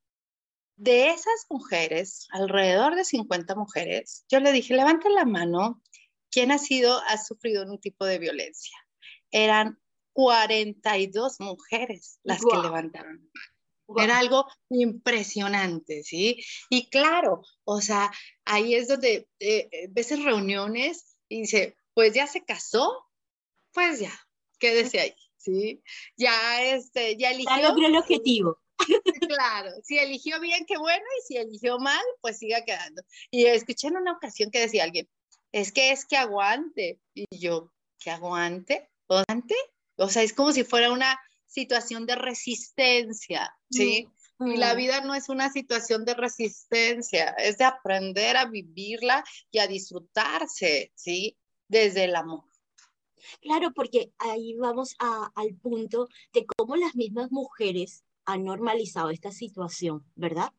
de 0.78 1.10
esas 1.10 1.48
mujeres, 1.50 2.28
alrededor 2.32 2.96
de 2.96 3.04
50 3.04 3.56
mujeres, 3.56 4.26
yo 4.30 4.40
le 4.40 4.52
dije, 4.52 4.76
levanten 4.76 5.14
la 5.16 5.26
mano, 5.26 5.82
¿quién 6.30 6.52
ha 6.52 6.60
sido, 6.60 7.02
ha 7.08 7.18
sufrido 7.18 7.66
un 7.66 7.80
tipo 7.80 8.06
de 8.06 8.20
violencia? 8.20 8.78
Eran 9.32 9.80
42 10.14 11.40
mujeres 11.40 12.20
las 12.24 12.42
que 12.42 12.58
levantaron. 12.58 13.30
Era 13.98 14.20
algo 14.20 14.46
impresionante, 14.70 16.04
¿sí? 16.04 16.44
Y 16.70 16.90
claro, 16.90 17.42
o 17.64 17.82
sea, 17.82 18.12
ahí 18.46 18.76
es 18.76 18.88
donde 18.88 19.28
eh, 19.40 19.70
eh, 19.72 20.18
reuniones 20.24 21.18
y 21.30 21.42
dice, 21.42 21.78
pues 21.94 22.14
ya 22.14 22.28
se 22.28 22.44
casó, 22.44 23.08
pues 23.72 24.00
ya, 24.00 24.12
quédese 24.60 25.00
ahí, 25.00 25.16
¿sí? 25.38 25.82
Ya, 26.18 26.62
este, 26.64 27.16
ya 27.18 27.32
eligió. 27.32 27.56
Ya 27.56 27.70
logró 27.70 27.88
el 27.88 27.96
objetivo. 27.96 28.60
Claro, 29.28 29.72
si 29.84 29.98
eligió 29.98 30.40
bien, 30.40 30.66
qué 30.66 30.78
bueno, 30.78 31.04
y 31.20 31.22
si 31.28 31.38
eligió 31.38 31.80
mal, 31.80 32.04
pues 32.22 32.38
siga 32.38 32.64
quedando. 32.64 33.02
Y 33.32 33.46
escuché 33.46 33.88
en 33.88 33.98
una 33.98 34.14
ocasión 34.14 34.52
que 34.52 34.60
decía 34.60 34.84
alguien, 34.84 35.08
es 35.52 35.72
que 35.72 35.92
es 35.92 36.06
que 36.06 36.18
aguante. 36.18 37.00
Y 37.14 37.26
yo, 37.38 37.72
¿que 38.00 38.12
aguante? 38.12 38.90
¿Aguante? 39.08 39.56
O 39.96 40.10
sea, 40.10 40.24
es 40.24 40.34
como 40.34 40.52
si 40.52 40.64
fuera 40.64 40.92
una 40.92 41.20
situación 41.46 42.06
de 42.06 42.16
resistencia, 42.16 43.56
¿sí? 43.70 44.10
Y 44.40 44.58
la 44.58 44.76
vida 44.76 45.02
no 45.02 45.16
es 45.16 45.30
una 45.30 45.52
situación 45.52 46.06
de 46.06 46.14
resistencia, 46.14 47.30
es 47.40 47.58
de 47.58 47.64
aprender 47.64 48.38
a 48.38 48.46
vivirla 48.46 49.24
y 49.50 49.58
a 49.58 49.68
disfrutarse, 49.68 50.92
¿sí? 50.94 51.38
Desde 51.68 52.04
el 52.04 52.16
amor. 52.16 52.44
Claro, 53.42 53.74
porque 53.74 54.12
ahí 54.20 54.56
vamos 54.56 54.96
al 55.00 55.56
punto 55.56 56.08
de 56.34 56.46
cómo 56.46 56.76
las 56.76 56.96
mismas 56.96 57.32
mujeres 57.32 58.04
han 58.28 58.44
normalizado 58.44 59.10
esta 59.10 59.32
situación, 59.32 60.06
¿verdad? 60.16 60.52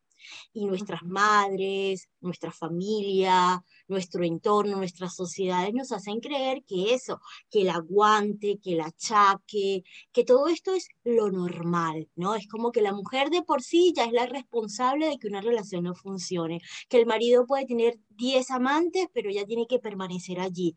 Y 0.51 0.65
nuestras 0.65 1.03
madres, 1.03 2.09
nuestra 2.19 2.51
familia, 2.51 3.63
nuestro 3.87 4.25
entorno, 4.25 4.75
nuestras 4.75 5.15
sociedades 5.15 5.73
nos 5.73 5.93
hacen 5.93 6.19
creer 6.19 6.63
que 6.67 6.93
eso, 6.93 7.21
que 7.49 7.61
el 7.61 7.69
aguante, 7.69 8.59
que 8.61 8.73
el 8.73 8.81
achaque, 8.81 9.83
que 10.11 10.25
todo 10.25 10.49
esto 10.49 10.73
es 10.73 10.89
lo 11.05 11.31
normal, 11.31 12.09
¿no? 12.15 12.35
Es 12.35 12.47
como 12.47 12.71
que 12.71 12.81
la 12.81 12.91
mujer 12.91 13.29
de 13.29 13.43
por 13.43 13.61
sí 13.61 13.93
ya 13.95 14.05
es 14.05 14.11
la 14.11 14.25
responsable 14.25 15.07
de 15.07 15.17
que 15.19 15.27
una 15.27 15.41
relación 15.41 15.85
no 15.85 15.95
funcione, 15.95 16.59
que 16.89 16.97
el 16.97 17.05
marido 17.05 17.45
puede 17.45 17.65
tener 17.65 17.97
10 18.19 18.51
amantes, 18.51 19.07
pero 19.13 19.31
ya 19.31 19.45
tiene 19.45 19.65
que 19.65 19.79
permanecer 19.79 20.39
allí. 20.39 20.75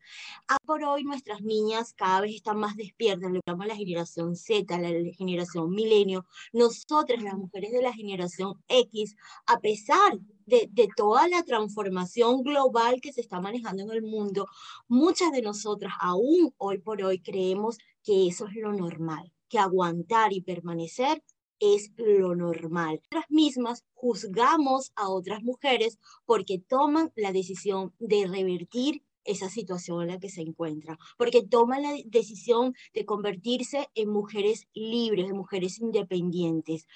A 0.49 0.57
por 0.65 0.85
hoy 0.85 1.05
nuestras 1.05 1.43
niñas 1.43 1.93
cada 1.93 2.23
vez 2.23 2.37
están 2.37 2.59
más 2.59 2.77
despiertas, 2.77 3.33
lo 3.33 3.41
llamamos 3.45 3.67
la 3.67 3.77
generación 3.77 4.37
Z, 4.37 4.79
la 4.79 4.89
generación 5.13 5.71
milenio. 5.71 6.25
Nosotras, 6.53 7.23
las 7.23 7.35
mujeres 7.35 7.73
de 7.73 7.83
la 7.83 7.93
generación 7.93 8.55
X, 8.69 9.17
a 9.47 9.59
pesar 9.61 10.19
de, 10.47 10.69
de, 10.73 10.89
toda 10.97 11.29
la 11.29 11.43
transformación 11.43 12.43
global 12.43 13.01
que 13.01 13.13
se 13.13 13.21
está 13.21 13.41
manejando 13.41 13.83
en 13.83 13.91
el 13.91 14.03
mundo, 14.03 14.47
muchas 14.89 15.33
de 15.33 15.43
nosotras 15.43 15.93
aún 16.01 16.55
hoy 16.59 16.79
por 16.79 17.03
hoy 17.03 17.21
creemos 17.21 17.79
que 18.05 18.29
eso 18.29 18.47
es 18.47 18.55
lo 18.55 18.73
normal, 18.73 19.33
que 19.49 19.59
aguantar 19.59 20.33
y 20.33 20.43
permanecer 20.43 21.23
es 21.63 21.93
lo 21.97 22.35
normal. 22.35 23.01
Nosotras 23.13 23.31
mismas 23.31 23.85
juzgamos 23.95 24.91
a 24.97 25.09
otras 25.09 25.45
mujeres 25.45 26.01
porque 26.27 26.59
toman 26.59 27.13
la 27.15 27.31
decisión 27.31 27.95
de 28.01 28.27
revertir 28.27 29.05
esa 29.25 29.49
situación 29.49 30.03
en 30.03 30.09
la 30.09 30.19
que 30.19 30.29
se 30.29 30.41
encuentran, 30.41 30.99
porque 31.17 31.47
toman 31.47 31.83
la 31.83 31.95
decisión 32.07 32.75
de 32.93 33.07
convertirse 33.07 33.89
en 33.95 34.09
mujeres 34.09 34.67
libres, 34.75 35.31
en 35.31 35.37
mujeres 35.37 35.79
independientes. 35.79 36.89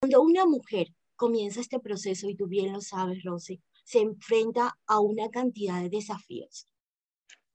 Cuando 0.00 0.20
una 0.20 0.44
mujer 0.44 0.88
comienza 1.16 1.62
este 1.62 1.80
proceso, 1.80 2.28
y 2.28 2.36
tú 2.36 2.46
bien 2.46 2.74
lo 2.74 2.82
sabes, 2.82 3.24
Rosy, 3.24 3.62
se 3.84 4.00
enfrenta 4.00 4.78
a 4.86 5.00
una 5.00 5.30
cantidad 5.30 5.80
de 5.80 5.88
desafíos. 5.88 6.66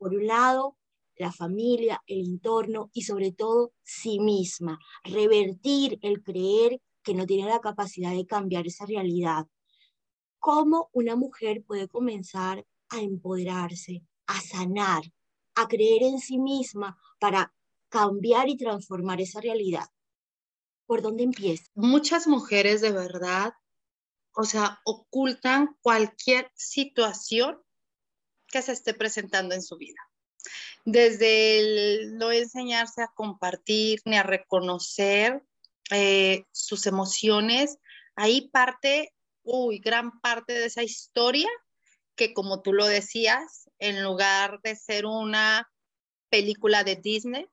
Por 0.04 0.16
un 0.16 0.28
lado, 0.28 0.76
la 1.16 1.32
familia, 1.32 2.04
el 2.08 2.26
entorno 2.26 2.90
y 2.92 3.04
sobre 3.04 3.32
todo 3.32 3.72
sí 3.84 4.20
misma. 4.20 4.78
Revertir 5.06 5.98
el 6.02 6.22
creer 6.22 6.82
que 7.02 7.14
no 7.14 7.26
tiene 7.26 7.48
la 7.48 7.62
capacidad 7.62 8.12
de 8.12 8.26
cambiar 8.26 8.68
esa 8.68 8.86
realidad. 8.86 9.48
¿Cómo 10.40 10.90
una 10.92 11.16
mujer 11.16 11.64
puede 11.66 11.88
comenzar 11.88 12.68
a 12.90 13.00
empoderarse, 13.00 14.04
a 14.28 14.42
sanar, 14.42 15.04
a 15.56 15.70
creer 15.70 16.04
en 16.04 16.20
sí 16.20 16.38
misma 16.38 16.98
para 17.18 17.56
cambiar 17.88 18.50
y 18.50 18.58
transformar 18.58 19.22
esa 19.22 19.40
realidad? 19.40 19.88
¿Por 20.86 21.02
dónde 21.02 21.24
empieza? 21.24 21.72
Muchas 21.76 22.28
mujeres 22.28 22.82
de 22.82 22.92
verdad, 22.92 23.54
o 24.34 24.44
sea, 24.44 24.82
ocultan 24.84 25.78
cualquier 25.82 26.52
situación 26.56 27.64
que 28.54 28.62
se 28.62 28.72
esté 28.72 28.94
presentando 28.94 29.56
en 29.56 29.64
su 29.64 29.78
vida. 29.78 30.00
Desde 30.86 32.06
no 32.12 32.32
enseñarse 32.32 33.02
a 33.02 33.12
compartir 33.16 34.00
ni 34.06 34.16
a 34.16 34.22
reconocer 34.22 35.42
eh, 35.90 36.46
sus 36.52 36.86
emociones, 36.86 37.80
ahí 38.16 38.50
parte, 38.50 39.12
uy, 39.42 39.80
gran 39.80 40.20
parte 40.22 40.54
de 40.54 40.66
esa 40.66 40.84
historia 40.84 41.50
que 42.16 42.36
como 42.36 42.62
tú 42.62 42.74
lo 42.74 42.86
decías, 42.86 43.72
en 43.80 44.04
lugar 44.04 44.62
de 44.62 44.76
ser 44.76 45.08
una 45.08 45.68
película 46.30 46.84
de 46.84 46.96
Disney, 46.96 47.48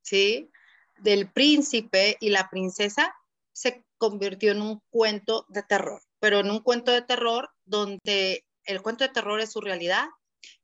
¿sí? 0.00 0.50
Del 0.96 1.30
príncipe 1.30 2.16
y 2.20 2.30
la 2.30 2.48
princesa, 2.48 3.14
se 3.52 3.84
convirtió 3.98 4.52
en 4.52 4.62
un 4.62 4.80
cuento 4.88 5.44
de 5.50 5.62
terror, 5.62 6.02
pero 6.20 6.40
en 6.40 6.50
un 6.50 6.60
cuento 6.60 6.90
de 6.90 7.02
terror 7.02 7.50
donde 7.66 8.46
el 8.64 8.80
cuento 8.80 9.04
de 9.04 9.12
terror 9.12 9.38
es 9.42 9.52
su 9.52 9.60
realidad 9.60 10.06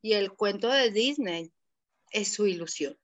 y 0.02 0.14
el 0.14 0.32
cuento 0.32 0.68
de 0.68 0.90
Disney 0.90 1.52
es 2.10 2.32
su 2.32 2.46
ilusión. 2.46 2.98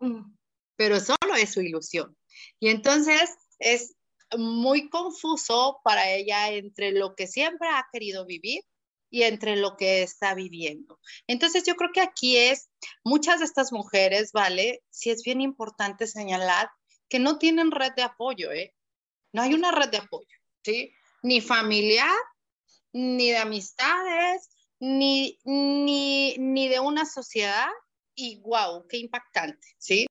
Mm. 0.00 0.34
Pero 0.76 1.00
solo 1.00 1.34
es 1.36 1.52
su 1.52 1.60
ilusión. 1.60 2.16
Y 2.60 2.68
entonces 2.68 3.36
es 3.58 3.96
muy 4.36 4.88
confuso 4.90 5.80
para 5.82 6.10
ella 6.10 6.50
entre 6.50 6.92
lo 6.92 7.14
que 7.14 7.26
siempre 7.26 7.68
ha 7.68 7.86
querido 7.92 8.26
vivir 8.26 8.62
y 9.10 9.22
entre 9.22 9.56
lo 9.56 9.76
que 9.76 10.02
está 10.02 10.34
viviendo. 10.34 11.00
Entonces 11.26 11.64
yo 11.66 11.74
creo 11.76 11.90
que 11.92 12.00
aquí 12.00 12.36
es, 12.36 12.68
muchas 13.04 13.38
de 13.38 13.46
estas 13.46 13.72
mujeres, 13.72 14.32
¿vale? 14.32 14.82
Sí 14.90 15.10
es 15.10 15.22
bien 15.22 15.40
importante 15.40 16.06
señalar 16.06 16.70
que 17.08 17.18
no 17.18 17.38
tienen 17.38 17.70
red 17.70 17.92
de 17.94 18.02
apoyo, 18.02 18.52
¿eh? 18.52 18.74
No 19.32 19.42
hay 19.42 19.54
una 19.54 19.70
red 19.70 19.88
de 19.88 19.98
apoyo, 19.98 20.36
¿sí? 20.62 20.92
Ni 21.22 21.40
familiar, 21.40 22.16
ni 22.92 23.30
de 23.30 23.38
amistades, 23.38 24.50
ni, 24.80 25.38
ni, 25.44 26.36
ni 26.38 26.68
de 26.68 26.80
una 26.80 27.04
sociedad. 27.04 27.68
Y 28.14 28.40
wow, 28.40 28.86
qué 28.88 28.98
impactante, 28.98 29.68
¿sí? 29.78 30.06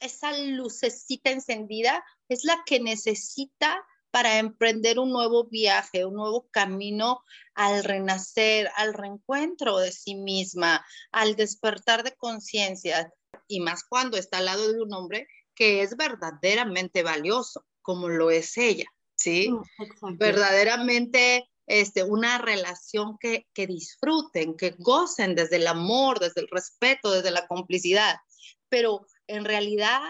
Esa 0.00 0.36
lucecita 0.36 1.30
encendida 1.30 2.04
es 2.28 2.44
la 2.44 2.62
que 2.66 2.80
necesita 2.80 3.84
para 4.10 4.38
emprender 4.38 4.98
un 4.98 5.10
nuevo 5.10 5.48
viaje, 5.48 6.04
un 6.04 6.14
nuevo 6.14 6.46
camino 6.50 7.20
al 7.54 7.82
renacer, 7.82 8.70
al 8.76 8.94
reencuentro 8.94 9.78
de 9.78 9.90
sí 9.90 10.14
misma, 10.14 10.84
al 11.12 11.34
despertar 11.34 12.04
de 12.04 12.14
conciencia, 12.14 13.10
y 13.48 13.60
más 13.60 13.84
cuando 13.84 14.18
está 14.18 14.38
al 14.38 14.46
lado 14.46 14.72
de 14.72 14.82
un 14.82 14.92
hombre 14.92 15.26
que 15.54 15.82
es 15.82 15.96
verdaderamente 15.96 17.02
valioso, 17.02 17.64
como 17.80 18.08
lo 18.08 18.30
es 18.30 18.56
ella, 18.58 18.86
¿sí? 19.14 19.50
Mm, 19.50 20.18
verdaderamente 20.18 21.50
este, 21.66 22.02
una 22.04 22.38
relación 22.38 23.18
que, 23.18 23.46
que 23.54 23.66
disfruten, 23.66 24.56
que 24.56 24.74
gocen 24.78 25.34
desde 25.34 25.56
el 25.56 25.66
amor, 25.66 26.18
desde 26.18 26.40
el 26.40 26.48
respeto, 26.48 27.10
desde 27.10 27.30
la 27.30 27.46
complicidad. 27.46 28.16
Pero 28.68 29.06
en 29.26 29.44
realidad, 29.44 30.00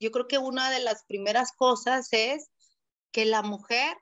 yo 0.00 0.10
creo 0.10 0.28
que 0.28 0.38
una 0.38 0.70
de 0.70 0.80
las 0.80 1.04
primeras 1.04 1.52
cosas 1.52 2.08
es 2.12 2.50
que 3.10 3.24
la 3.24 3.42
mujer 3.42 3.96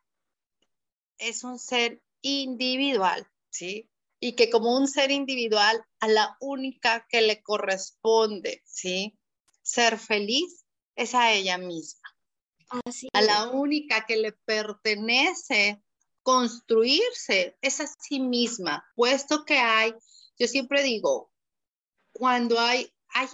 es 1.18 1.44
un 1.44 1.58
ser 1.58 2.02
individual, 2.22 3.26
¿sí? 3.50 3.90
Y 4.20 4.34
que 4.34 4.50
como 4.50 4.76
un 4.76 4.88
ser 4.88 5.10
individual, 5.10 5.84
a 6.00 6.08
la 6.08 6.36
única 6.40 7.06
que 7.08 7.20
le 7.20 7.42
corresponde, 7.42 8.62
¿sí? 8.64 9.18
Ser 9.62 9.98
feliz 9.98 10.64
es 10.96 11.14
a 11.14 11.32
ella 11.32 11.58
misma. 11.58 12.08
a 13.12 13.22
la 13.22 13.50
única 13.50 14.06
que 14.06 14.16
le 14.16 14.32
pertenece 14.32 15.82
construirse 16.26 17.56
es 17.60 17.80
a 17.80 17.86
sí 17.86 18.18
misma, 18.18 18.84
puesto 18.96 19.44
que 19.44 19.58
hay, 19.58 19.94
yo 20.36 20.48
siempre 20.48 20.82
digo, 20.82 21.30
cuando 22.10 22.58
hay, 22.58 22.92
hay 23.10 23.28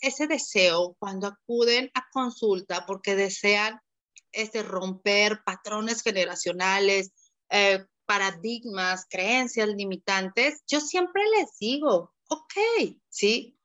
ese 0.00 0.26
deseo, 0.28 0.94
cuando 1.00 1.26
acuden 1.26 1.90
a 1.94 2.08
consulta 2.12 2.86
porque 2.86 3.16
desean 3.16 3.80
este, 4.30 4.62
romper 4.62 5.42
patrones 5.44 6.04
generacionales, 6.04 7.10
eh, 7.50 7.84
paradigmas, 8.06 9.04
creencias 9.10 9.70
limitantes, 9.70 10.62
yo 10.68 10.80
siempre 10.80 11.24
les 11.36 11.58
digo, 11.58 12.14
ok, 12.28 12.54
¿sí? 13.08 13.58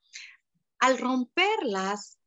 Al 0.79 0.97
romperlas, 0.97 2.17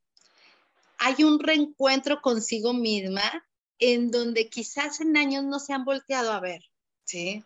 hay 0.99 1.25
un 1.25 1.41
reencuentro 1.41 2.21
consigo 2.23 2.73
misma 2.73 3.45
en 3.81 4.11
donde 4.11 4.49
quizás 4.49 5.01
en 5.01 5.17
años 5.17 5.43
no 5.45 5.59
se 5.59 5.73
han 5.73 5.85
volteado 5.85 6.33
a 6.33 6.41
ver, 6.41 6.63
¿sí? 7.05 7.43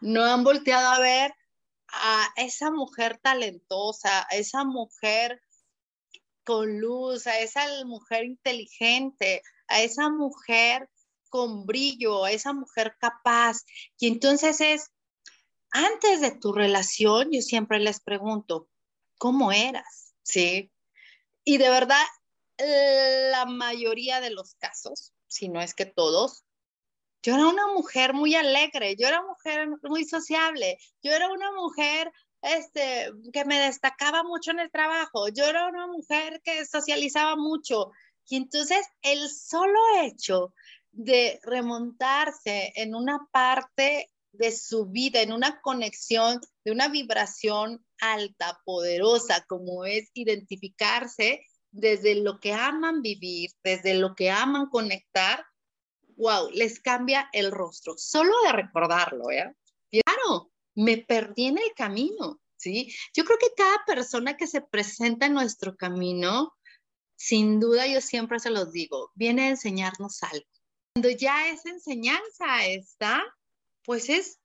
No 0.00 0.24
han 0.24 0.42
volteado 0.42 0.88
a 0.88 0.98
ver 0.98 1.34
a 1.88 2.28
esa 2.36 2.70
mujer 2.70 3.18
talentosa, 3.22 4.26
a 4.30 4.36
esa 4.36 4.64
mujer 4.64 5.40
con 6.44 6.80
luz, 6.80 7.26
a 7.26 7.38
esa 7.38 7.62
mujer 7.84 8.24
inteligente, 8.24 9.42
a 9.68 9.82
esa 9.82 10.08
mujer 10.08 10.90
con 11.28 11.66
brillo, 11.66 12.24
a 12.24 12.32
esa 12.32 12.52
mujer 12.52 12.96
capaz. 12.98 13.64
Y 13.98 14.08
entonces 14.08 14.60
es, 14.60 14.90
antes 15.70 16.20
de 16.20 16.30
tu 16.30 16.52
relación, 16.52 17.30
yo 17.32 17.42
siempre 17.42 17.80
les 17.80 18.00
pregunto, 18.00 18.68
¿cómo 19.18 19.52
eras? 19.52 20.14
¿Sí? 20.22 20.70
Y 21.44 21.58
de 21.58 21.68
verdad, 21.70 22.04
la 22.58 23.46
mayoría 23.46 24.20
de 24.20 24.30
los 24.30 24.54
casos, 24.54 25.13
si 25.34 25.48
no 25.48 25.60
es 25.60 25.74
que 25.74 25.86
todos, 25.86 26.44
yo 27.22 27.34
era 27.34 27.48
una 27.48 27.66
mujer 27.68 28.14
muy 28.14 28.34
alegre, 28.34 28.96
yo 28.96 29.08
era 29.08 29.20
una 29.20 29.30
mujer 29.30 29.68
muy 29.82 30.04
sociable, 30.04 30.78
yo 31.02 31.12
era 31.12 31.28
una 31.30 31.50
mujer 31.52 32.12
este, 32.42 33.10
que 33.32 33.44
me 33.44 33.58
destacaba 33.58 34.22
mucho 34.22 34.52
en 34.52 34.60
el 34.60 34.70
trabajo, 34.70 35.28
yo 35.28 35.44
era 35.44 35.66
una 35.66 35.86
mujer 35.86 36.40
que 36.44 36.64
socializaba 36.66 37.34
mucho, 37.36 37.90
y 38.28 38.36
entonces 38.36 38.86
el 39.02 39.28
solo 39.30 39.78
hecho 40.02 40.54
de 40.92 41.40
remontarse 41.42 42.72
en 42.76 42.94
una 42.94 43.26
parte 43.32 44.12
de 44.32 44.52
su 44.52 44.86
vida, 44.86 45.20
en 45.20 45.32
una 45.32 45.60
conexión, 45.62 46.40
de 46.64 46.72
una 46.72 46.88
vibración 46.88 47.84
alta, 48.00 48.60
poderosa, 48.64 49.44
como 49.48 49.84
es 49.84 50.10
identificarse 50.14 51.44
desde 51.74 52.14
lo 52.14 52.38
que 52.38 52.52
aman 52.52 53.02
vivir, 53.02 53.50
desde 53.62 53.94
lo 53.94 54.14
que 54.14 54.30
aman 54.30 54.70
conectar, 54.70 55.44
wow, 56.16 56.48
les 56.52 56.80
cambia 56.80 57.28
el 57.32 57.50
rostro. 57.50 57.94
Solo 57.98 58.32
de 58.44 58.52
recordarlo, 58.52 59.30
¿eh? 59.30 59.52
Claro, 59.90 60.52
me 60.76 60.98
perdí 60.98 61.46
en 61.46 61.58
el 61.58 61.72
camino, 61.74 62.40
¿sí? 62.56 62.94
Yo 63.12 63.24
creo 63.24 63.38
que 63.38 63.54
cada 63.56 63.84
persona 63.86 64.36
que 64.36 64.46
se 64.46 64.60
presenta 64.60 65.26
en 65.26 65.34
nuestro 65.34 65.76
camino 65.76 66.54
sin 67.16 67.58
duda 67.58 67.86
yo 67.86 68.00
siempre 68.00 68.38
se 68.38 68.50
los 68.50 68.72
digo, 68.72 69.10
viene 69.14 69.44
a 69.44 69.48
enseñarnos 69.50 70.22
algo. 70.22 70.46
Cuando 70.92 71.10
ya 71.10 71.48
esa 71.48 71.70
enseñanza 71.70 72.66
está, 72.66 73.24
pues 73.82 74.08
es 74.08 74.38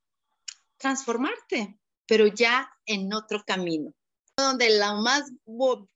transformarte, 0.77 1.77
pero 2.07 2.27
ya 2.27 2.71
en 2.85 3.13
otro 3.13 3.43
camino, 3.45 3.93
donde 4.37 4.79
lo 4.79 5.01
más 5.01 5.29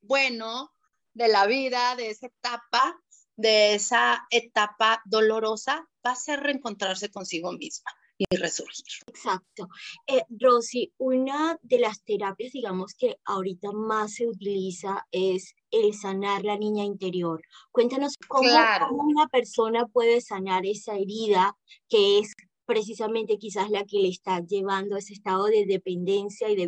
bueno 0.02 0.73
de 1.14 1.28
la 1.28 1.46
vida, 1.48 1.96
de 1.96 2.10
esa 2.10 2.28
etapa, 2.28 3.00
de 3.36 3.76
esa 3.76 4.26
etapa 4.30 5.02
dolorosa, 5.06 5.88
va 6.06 6.12
a 6.12 6.16
ser 6.16 6.42
reencontrarse 6.42 7.10
consigo 7.10 7.52
misma 7.52 7.92
y 8.18 8.36
resurgir. 8.36 8.86
Exacto. 9.08 9.68
Eh, 10.08 10.24
Rosy, 10.30 10.94
una 10.98 11.58
de 11.62 11.80
las 11.80 12.04
terapias, 12.04 12.52
digamos, 12.52 12.94
que 12.94 13.18
ahorita 13.26 13.72
más 13.72 14.16
se 14.16 14.28
utiliza 14.28 15.08
es 15.12 15.56
el 15.72 15.94
sanar 15.94 16.44
la 16.44 16.58
niña 16.58 16.84
interior. 16.84 17.42
Cuéntanos 17.72 18.16
cómo, 18.28 18.50
una 18.92 19.28
persona 19.28 19.88
puede 19.88 20.22
sanar 20.22 20.66
esa 20.66 20.96
herida 20.96 21.58
que 21.90 22.20
es 22.20 22.34
precisamente 22.66 23.38
quizás 23.38 23.70
la 23.70 23.84
que 23.84 24.00
le 24.00 24.10
está 24.10 24.40
llevando 24.40 24.96
a 24.96 25.00
ese 25.00 25.14
estado 25.14 25.46
de 25.46 25.66
dependencia 25.66 26.50
y 26.50 26.56
de 26.56 26.68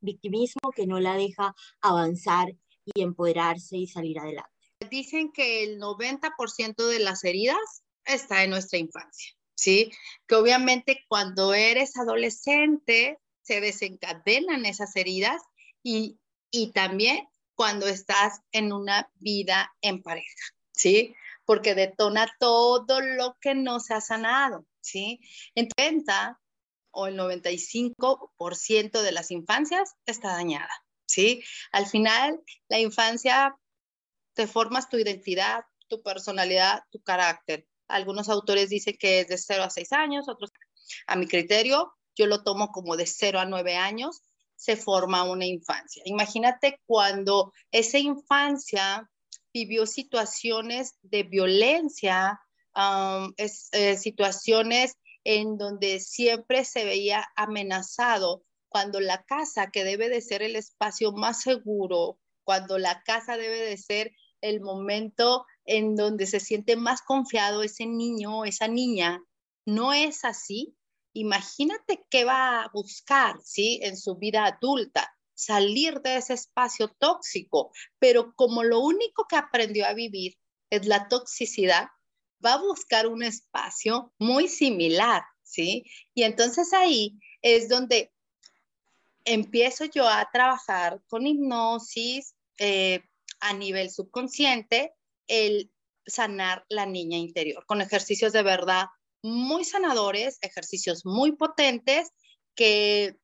victimismo 0.00 0.70
que 0.74 0.86
no 0.86 1.00
la 1.00 1.14
deja 1.14 1.54
avanzar 1.80 2.54
y 2.84 3.02
empoderarse 3.02 3.76
y 3.76 3.86
salir 3.86 4.18
adelante. 4.18 4.50
Dicen 4.90 5.32
que 5.32 5.64
el 5.64 5.78
90% 5.78 6.86
de 6.86 6.98
las 7.00 7.24
heridas 7.24 7.82
está 8.04 8.44
en 8.44 8.50
nuestra 8.50 8.78
infancia. 8.78 9.34
¿sí? 9.60 9.92
Que 10.26 10.36
obviamente 10.36 11.04
cuando 11.06 11.52
eres 11.52 11.96
adolescente 11.96 13.18
se 13.42 13.60
desencadenan 13.60 14.64
esas 14.64 14.96
heridas 14.96 15.42
y, 15.82 16.18
también 16.74 17.28
cuando 17.54 17.86
estás 17.86 18.40
en 18.52 18.72
una 18.72 19.10
vida 19.16 19.70
en 19.82 20.02
pareja, 20.02 20.44
¿sí? 20.72 21.14
Porque 21.44 21.74
detona 21.74 22.26
todo 22.40 23.00
lo 23.00 23.36
que 23.40 23.54
no 23.54 23.80
se 23.80 23.94
ha 23.94 24.00
sanado, 24.00 24.66
¿sí? 24.80 25.20
En 25.54 25.68
30 25.68 26.40
o 26.92 27.06
el 27.06 27.18
95% 27.18 29.02
de 29.02 29.12
las 29.12 29.30
infancias 29.30 29.94
está 30.06 30.32
dañada, 30.32 30.72
¿sí? 31.10 31.42
Al 31.72 31.86
final, 31.86 32.40
la 32.68 32.78
infancia 32.78 33.56
te 34.34 34.46
formas 34.46 34.88
tu 34.88 34.96
identidad, 34.96 35.64
tu 35.88 36.02
personalidad, 36.02 36.84
tu 36.90 37.02
carácter. 37.02 37.66
Algunos 37.88 38.28
autores 38.28 38.70
dicen 38.70 38.96
que 38.98 39.20
es 39.20 39.28
de 39.28 39.38
0 39.38 39.64
a 39.64 39.70
6 39.70 39.92
años, 39.92 40.28
otros 40.28 40.52
a 41.06 41.16
mi 41.16 41.26
criterio, 41.26 41.92
yo 42.16 42.26
lo 42.26 42.42
tomo 42.42 42.68
como 42.68 42.96
de 42.96 43.06
0 43.06 43.40
a 43.40 43.44
9 43.44 43.76
años, 43.76 44.22
se 44.54 44.76
forma 44.76 45.24
una 45.24 45.46
infancia. 45.46 46.02
Imagínate 46.04 46.80
cuando 46.86 47.52
esa 47.70 47.98
infancia 47.98 49.10
vivió 49.52 49.86
situaciones 49.86 50.94
de 51.02 51.22
violencia, 51.22 52.40
eh, 53.36 53.96
situaciones 53.96 54.94
en 55.24 55.56
donde 55.56 55.98
siempre 56.00 56.64
se 56.64 56.84
veía 56.84 57.26
amenazado, 57.36 58.42
cuando 58.70 59.00
la 59.00 59.24
casa, 59.24 59.70
que 59.70 59.84
debe 59.84 60.08
de 60.08 60.22
ser 60.22 60.42
el 60.42 60.56
espacio 60.56 61.12
más 61.12 61.42
seguro, 61.42 62.18
cuando 62.44 62.78
la 62.78 63.02
casa 63.02 63.36
debe 63.36 63.60
de 63.60 63.76
ser 63.76 64.12
el 64.40 64.60
momento 64.60 65.44
en 65.64 65.96
donde 65.96 66.26
se 66.26 66.40
siente 66.40 66.76
más 66.76 67.02
confiado 67.02 67.62
ese 67.62 67.84
niño 67.84 68.38
o 68.38 68.44
esa 68.44 68.68
niña, 68.68 69.22
no 69.66 69.92
es 69.92 70.24
así, 70.24 70.76
imagínate 71.12 72.06
qué 72.08 72.24
va 72.24 72.62
a 72.62 72.70
buscar, 72.72 73.36
¿sí? 73.44 73.80
En 73.82 73.96
su 73.96 74.16
vida 74.16 74.46
adulta, 74.46 75.12
salir 75.34 76.00
de 76.00 76.16
ese 76.16 76.34
espacio 76.34 76.88
tóxico, 76.98 77.72
pero 77.98 78.34
como 78.36 78.62
lo 78.62 78.80
único 78.80 79.26
que 79.28 79.36
aprendió 79.36 79.86
a 79.86 79.94
vivir 79.94 80.38
es 80.70 80.86
la 80.86 81.08
toxicidad, 81.08 81.88
va 82.44 82.54
a 82.54 82.62
buscar 82.62 83.08
un 83.08 83.22
espacio 83.22 84.14
muy 84.18 84.48
similar, 84.48 85.24
¿sí? 85.42 85.84
Y 86.14 86.22
entonces 86.22 86.72
ahí 86.72 87.18
es 87.42 87.68
donde 87.68 88.12
empiezo 89.24 89.84
yo 89.84 90.08
a 90.08 90.28
trabajar 90.32 91.00
con 91.08 91.26
hipnosis 91.26 92.34
eh, 92.58 93.02
a 93.40 93.52
nivel 93.52 93.90
subconsciente, 93.90 94.94
el 95.26 95.70
sanar 96.06 96.64
la 96.68 96.86
niña 96.86 97.18
interior, 97.18 97.64
con 97.66 97.80
ejercicios 97.80 98.32
de 98.32 98.42
verdad 98.42 98.86
muy 99.22 99.64
sanadores, 99.64 100.38
ejercicios 100.40 101.04
muy 101.04 101.32
potentes, 101.32 102.10
que, 102.54 103.16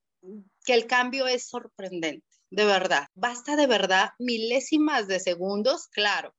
que 0.65 0.75
el 0.75 0.87
cambio 0.87 1.27
es 1.27 1.49
sorprendente, 1.49 2.27
de 2.51 2.65
verdad. 2.65 3.09
Basta 3.15 3.57
de 3.57 3.67
verdad 3.67 4.11
milésimas 4.19 5.09
de 5.09 5.21
segundos, 5.21 5.89
claro. 5.89 6.35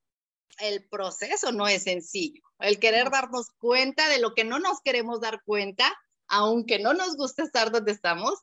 El 0.59 0.87
proceso 0.87 1.51
no 1.51 1.67
es 1.67 1.83
sencillo. 1.83 2.41
El 2.59 2.79
querer 2.79 3.11
darnos 3.11 3.51
cuenta 3.59 4.09
de 4.09 4.19
lo 4.19 4.33
que 4.33 4.43
no 4.43 4.59
nos 4.59 4.81
queremos 4.81 5.21
dar 5.21 5.43
cuenta, 5.43 5.95
aunque 6.27 6.79
no 6.79 6.93
nos 6.93 7.15
guste 7.15 7.43
estar 7.43 7.71
donde 7.71 7.91
estamos, 7.91 8.39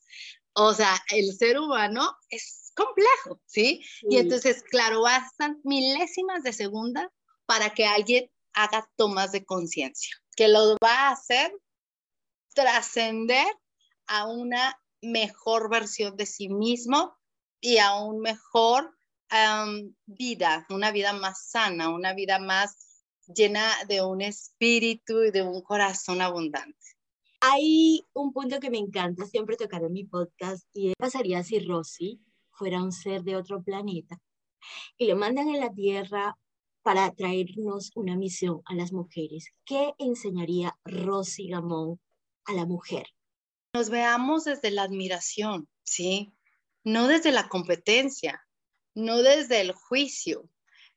o 0.55 0.73
sea, 0.73 0.95
el 1.11 1.33
ser 1.37 1.59
humano 1.59 2.17
es 2.31 2.73
complejo, 2.75 3.41
¿sí? 3.47 3.83
Y 4.03 4.19
entonces, 4.19 4.63
claro, 4.63 5.03
bastan 5.03 5.61
milésimas 5.65 6.43
de 6.43 6.53
segunda 6.53 7.13
para 7.47 7.71
que 7.71 7.87
alguien 7.87 8.31
haga 8.53 8.89
tomas 8.97 9.33
de 9.33 9.45
conciencia, 9.45 10.17
que 10.37 10.49
lo 10.49 10.77
va 10.83 11.09
a 11.09 11.13
hacer 11.13 11.53
trascender 12.55 13.47
a 14.07 14.27
una 14.27 14.81
mejor 15.03 15.69
versión 15.71 16.17
de 16.17 16.27
sí 16.27 16.49
mismo 16.49 17.17
y 17.61 17.79
a 17.79 17.95
un 17.95 18.21
mejor 18.21 18.95
vida, 20.07 20.65
una 20.71 20.93
vida 20.93 21.13
más 21.13 21.49
sana, 21.49 21.89
una 21.91 22.15
vida 22.15 22.39
más 22.39 23.03
llena 23.27 23.73
de 23.89 24.03
un 24.03 24.21
espíritu 24.21 25.25
y 25.25 25.31
de 25.31 25.43
un 25.43 25.61
corazón 25.63 26.21
abundante. 26.21 26.94
Hay 27.47 28.07
un 28.15 28.33
punto 28.33 28.59
que 28.59 28.71
me 28.71 28.79
encanta 28.79 29.27
siempre 29.27 29.59
tocar 29.59 29.85
en 29.85 29.93
mi 29.93 30.05
podcast 30.05 30.67
y 30.73 30.89
es, 30.89 30.95
pasaría 30.97 31.45
si 31.45 31.59
Rosy 31.59 32.19
fuera 32.51 32.83
un 32.83 32.91
ser 32.91 33.23
de 33.23 33.37
otro 33.37 33.63
planeta 33.63 34.19
y 34.97 35.05
le 35.05 35.15
mandan 35.15 35.51
en 35.51 35.61
la 35.61 35.71
Tierra 35.71 36.39
para 36.83 37.11
traernos 37.11 37.91
una 37.97 38.17
misión 38.17 38.63
a 38.65 38.75
las 38.75 38.95
mujeres. 38.95 39.51
¿Qué 39.67 39.93
enseñaría 39.99 40.79
Rosy 40.87 41.49
Gamón 41.49 42.01
a 42.47 42.55
la 42.55 42.65
mujer? 42.65 43.09
Nos 43.75 43.91
veamos 43.91 44.45
desde 44.45 44.71
la 44.71 44.85
admiración, 44.85 45.69
¿sí? 45.83 46.33
No 46.83 47.09
desde 47.09 47.31
la 47.31 47.51
competencia, 47.51 48.43
no 48.95 49.19
desde 49.19 49.61
el 49.61 49.73
juicio, 49.73 50.49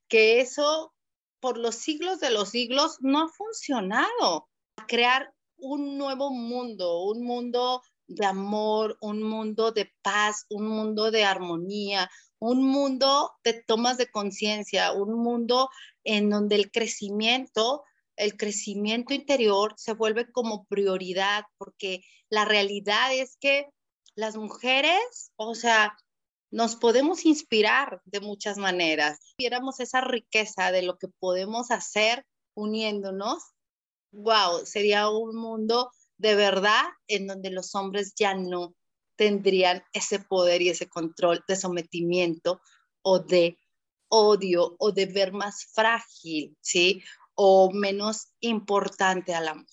que 0.07 0.39
eso 0.39 0.93
por 1.41 1.57
los 1.57 1.75
siglos 1.75 2.21
de 2.21 2.31
los 2.31 2.51
siglos 2.51 2.99
no 3.01 3.23
ha 3.23 3.27
funcionado. 3.27 4.47
Crear 4.87 5.33
un 5.57 5.97
nuevo 5.97 6.31
mundo, 6.31 7.03
un 7.03 7.23
mundo 7.23 7.81
de 8.07 8.25
amor, 8.25 8.97
un 9.01 9.21
mundo 9.21 9.71
de 9.71 9.91
paz, 10.01 10.45
un 10.49 10.67
mundo 10.67 11.11
de 11.11 11.25
armonía, 11.25 12.09
un 12.39 12.63
mundo 12.63 13.31
de 13.43 13.63
tomas 13.63 13.97
de 13.97 14.09
conciencia, 14.09 14.93
un 14.93 15.13
mundo 15.13 15.69
en 16.03 16.29
donde 16.29 16.55
el 16.55 16.71
crecimiento, 16.71 17.83
el 18.15 18.37
crecimiento 18.37 19.13
interior 19.13 19.73
se 19.77 19.93
vuelve 19.93 20.31
como 20.31 20.65
prioridad, 20.65 21.43
porque 21.57 22.01
la 22.29 22.45
realidad 22.45 23.13
es 23.13 23.37
que 23.39 23.67
las 24.15 24.35
mujeres, 24.35 25.31
o 25.35 25.53
sea, 25.53 25.95
nos 26.49 26.75
podemos 26.75 27.25
inspirar 27.25 28.01
de 28.05 28.21
muchas 28.21 28.57
maneras. 28.57 29.19
Viéramos 29.37 29.79
esa 29.79 30.01
riqueza 30.01 30.71
de 30.71 30.81
lo 30.81 30.97
que 30.97 31.07
podemos 31.07 31.71
hacer 31.71 32.25
uniéndonos, 32.55 33.43
wow, 34.11 34.65
sería 34.65 35.09
un 35.09 35.35
mundo 35.35 35.91
de 36.17 36.35
verdad 36.35 36.83
en 37.07 37.27
donde 37.27 37.51
los 37.51 37.75
hombres 37.75 38.13
ya 38.15 38.33
no 38.33 38.75
tendrían 39.15 39.83
ese 39.93 40.19
poder 40.19 40.61
y 40.61 40.69
ese 40.69 40.87
control 40.87 41.43
de 41.47 41.55
sometimiento 41.55 42.61
o 43.01 43.19
de 43.19 43.57
odio 44.09 44.75
o 44.79 44.91
de 44.91 45.05
ver 45.05 45.33
más 45.33 45.65
frágil, 45.73 46.55
¿sí? 46.61 47.03
O 47.35 47.71
menos 47.71 48.29
importante 48.39 49.33
a 49.33 49.41
la 49.41 49.53
mujer. 49.53 49.67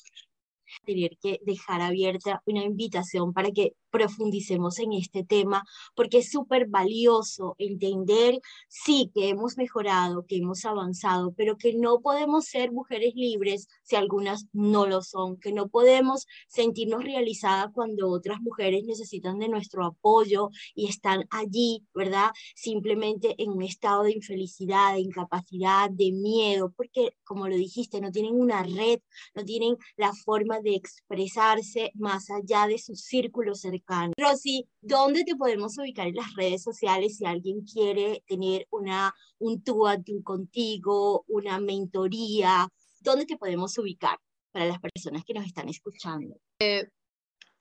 Tener 0.85 1.17
que 1.21 1.41
dejar 1.43 1.81
abierta 1.81 2.43
una 2.47 2.65
invitación 2.65 3.33
para 3.33 3.51
que 3.51 3.77
profundicemos 3.95 4.81
en 4.81 4.93
este 4.93 5.23
tema, 5.23 5.65
porque 5.95 6.19
es 6.19 6.29
súper 6.29 6.67
valioso 6.67 7.55
entender, 7.59 8.41
sí, 8.69 9.13
que 9.15 9.29
hemos 9.29 9.57
mejorado, 9.57 10.27
que 10.27 10.39
hemos 10.39 10.65
avanzado, 10.65 11.33
pero 11.37 11.57
que 11.57 11.75
no 11.75 12.01
podemos 12.01 12.47
ser 12.47 12.73
mujeres 12.73 13.15
libres 13.15 13.69
si 13.85 13.95
algunas 13.95 14.47
no 14.53 14.87
lo 14.87 15.01
son, 15.01 15.39
que 15.39 15.53
no 15.53 15.69
podemos 15.69 16.27
sentirnos 16.49 17.05
realizadas 17.05 17.69
cuando 17.73 18.11
otras 18.11 18.41
mujeres 18.41 18.83
necesitan 18.85 19.39
de 19.39 19.49
nuestro 19.49 19.87
apoyo 19.87 20.51
y 20.75 20.89
están 20.89 21.29
allí, 21.31 21.87
¿verdad? 21.95 22.33
Simplemente 22.57 23.37
en 23.39 23.51
un 23.51 23.63
estado 23.63 24.03
de 24.03 24.13
infelicidad, 24.13 24.95
de 24.95 25.03
incapacidad, 25.03 25.89
de 25.89 26.11
miedo, 26.11 26.73
porque 26.77 27.17
como 27.23 27.47
lo 27.47 27.55
dijiste, 27.55 28.01
no 28.01 28.11
tienen 28.11 28.35
una 28.35 28.65
red, 28.65 28.99
no 29.37 29.45
tienen 29.45 29.77
la 29.97 30.13
forma 30.13 30.59
de 30.61 30.75
expresarse 30.75 31.93
más 31.95 32.29
allá 32.31 32.67
de 32.67 32.79
su 32.79 32.97
círculo 32.97 33.55
cercano 33.55 33.84
Rosy, 34.17 34.69
¿dónde 34.81 35.25
te 35.25 35.37
podemos 35.37 35.77
ubicar 35.79 36.07
en 36.07 36.15
las 36.15 36.35
redes 36.35 36.63
sociales 36.63 37.17
si 37.19 37.27
alguien 37.27 37.65
quiere 37.65 38.23
tener 38.27 38.67
una, 38.71 39.15
un 39.39 39.63
tú 39.63 39.87
a 39.87 40.01
tú 40.03 40.23
contigo, 40.23 41.25
una 41.29 41.61
mentoría? 41.61 42.69
¿Dónde 43.01 43.27
te 43.27 43.37
podemos 43.37 43.77
ubicar 43.79 44.19
para 44.53 44.67
las 44.67 44.81
personas 44.81 45.25
que 45.25 45.35
nos 45.35 45.45
están 45.47 45.69
escuchando? 45.69 46.37
Eh, 46.61 46.89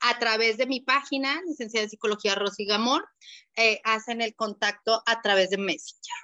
a 0.00 0.18
través 0.18 0.56
de 0.56 0.66
mi 0.66 0.80
página, 0.80 1.40
licenciada 1.46 1.84
en 1.84 1.90
psicología 1.90 2.34
Rosy 2.34 2.66
Gamor, 2.66 3.04
eh, 3.56 3.80
hacen 3.84 4.20
el 4.20 4.34
contacto 4.34 5.02
a 5.06 5.20
través 5.22 5.50
de 5.50 5.58
Messenger. 5.58 6.14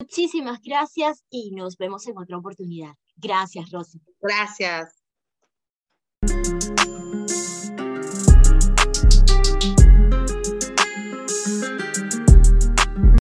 muchísimas 0.00 0.60
gracias 0.62 1.24
y 1.30 1.52
nos 1.52 1.76
vemos 1.76 2.06
en 2.08 2.18
otra 2.18 2.38
oportunidad. 2.38 2.94
Gracias, 3.16 3.70
Rosy. 3.70 4.00
Gracias. 4.20 4.94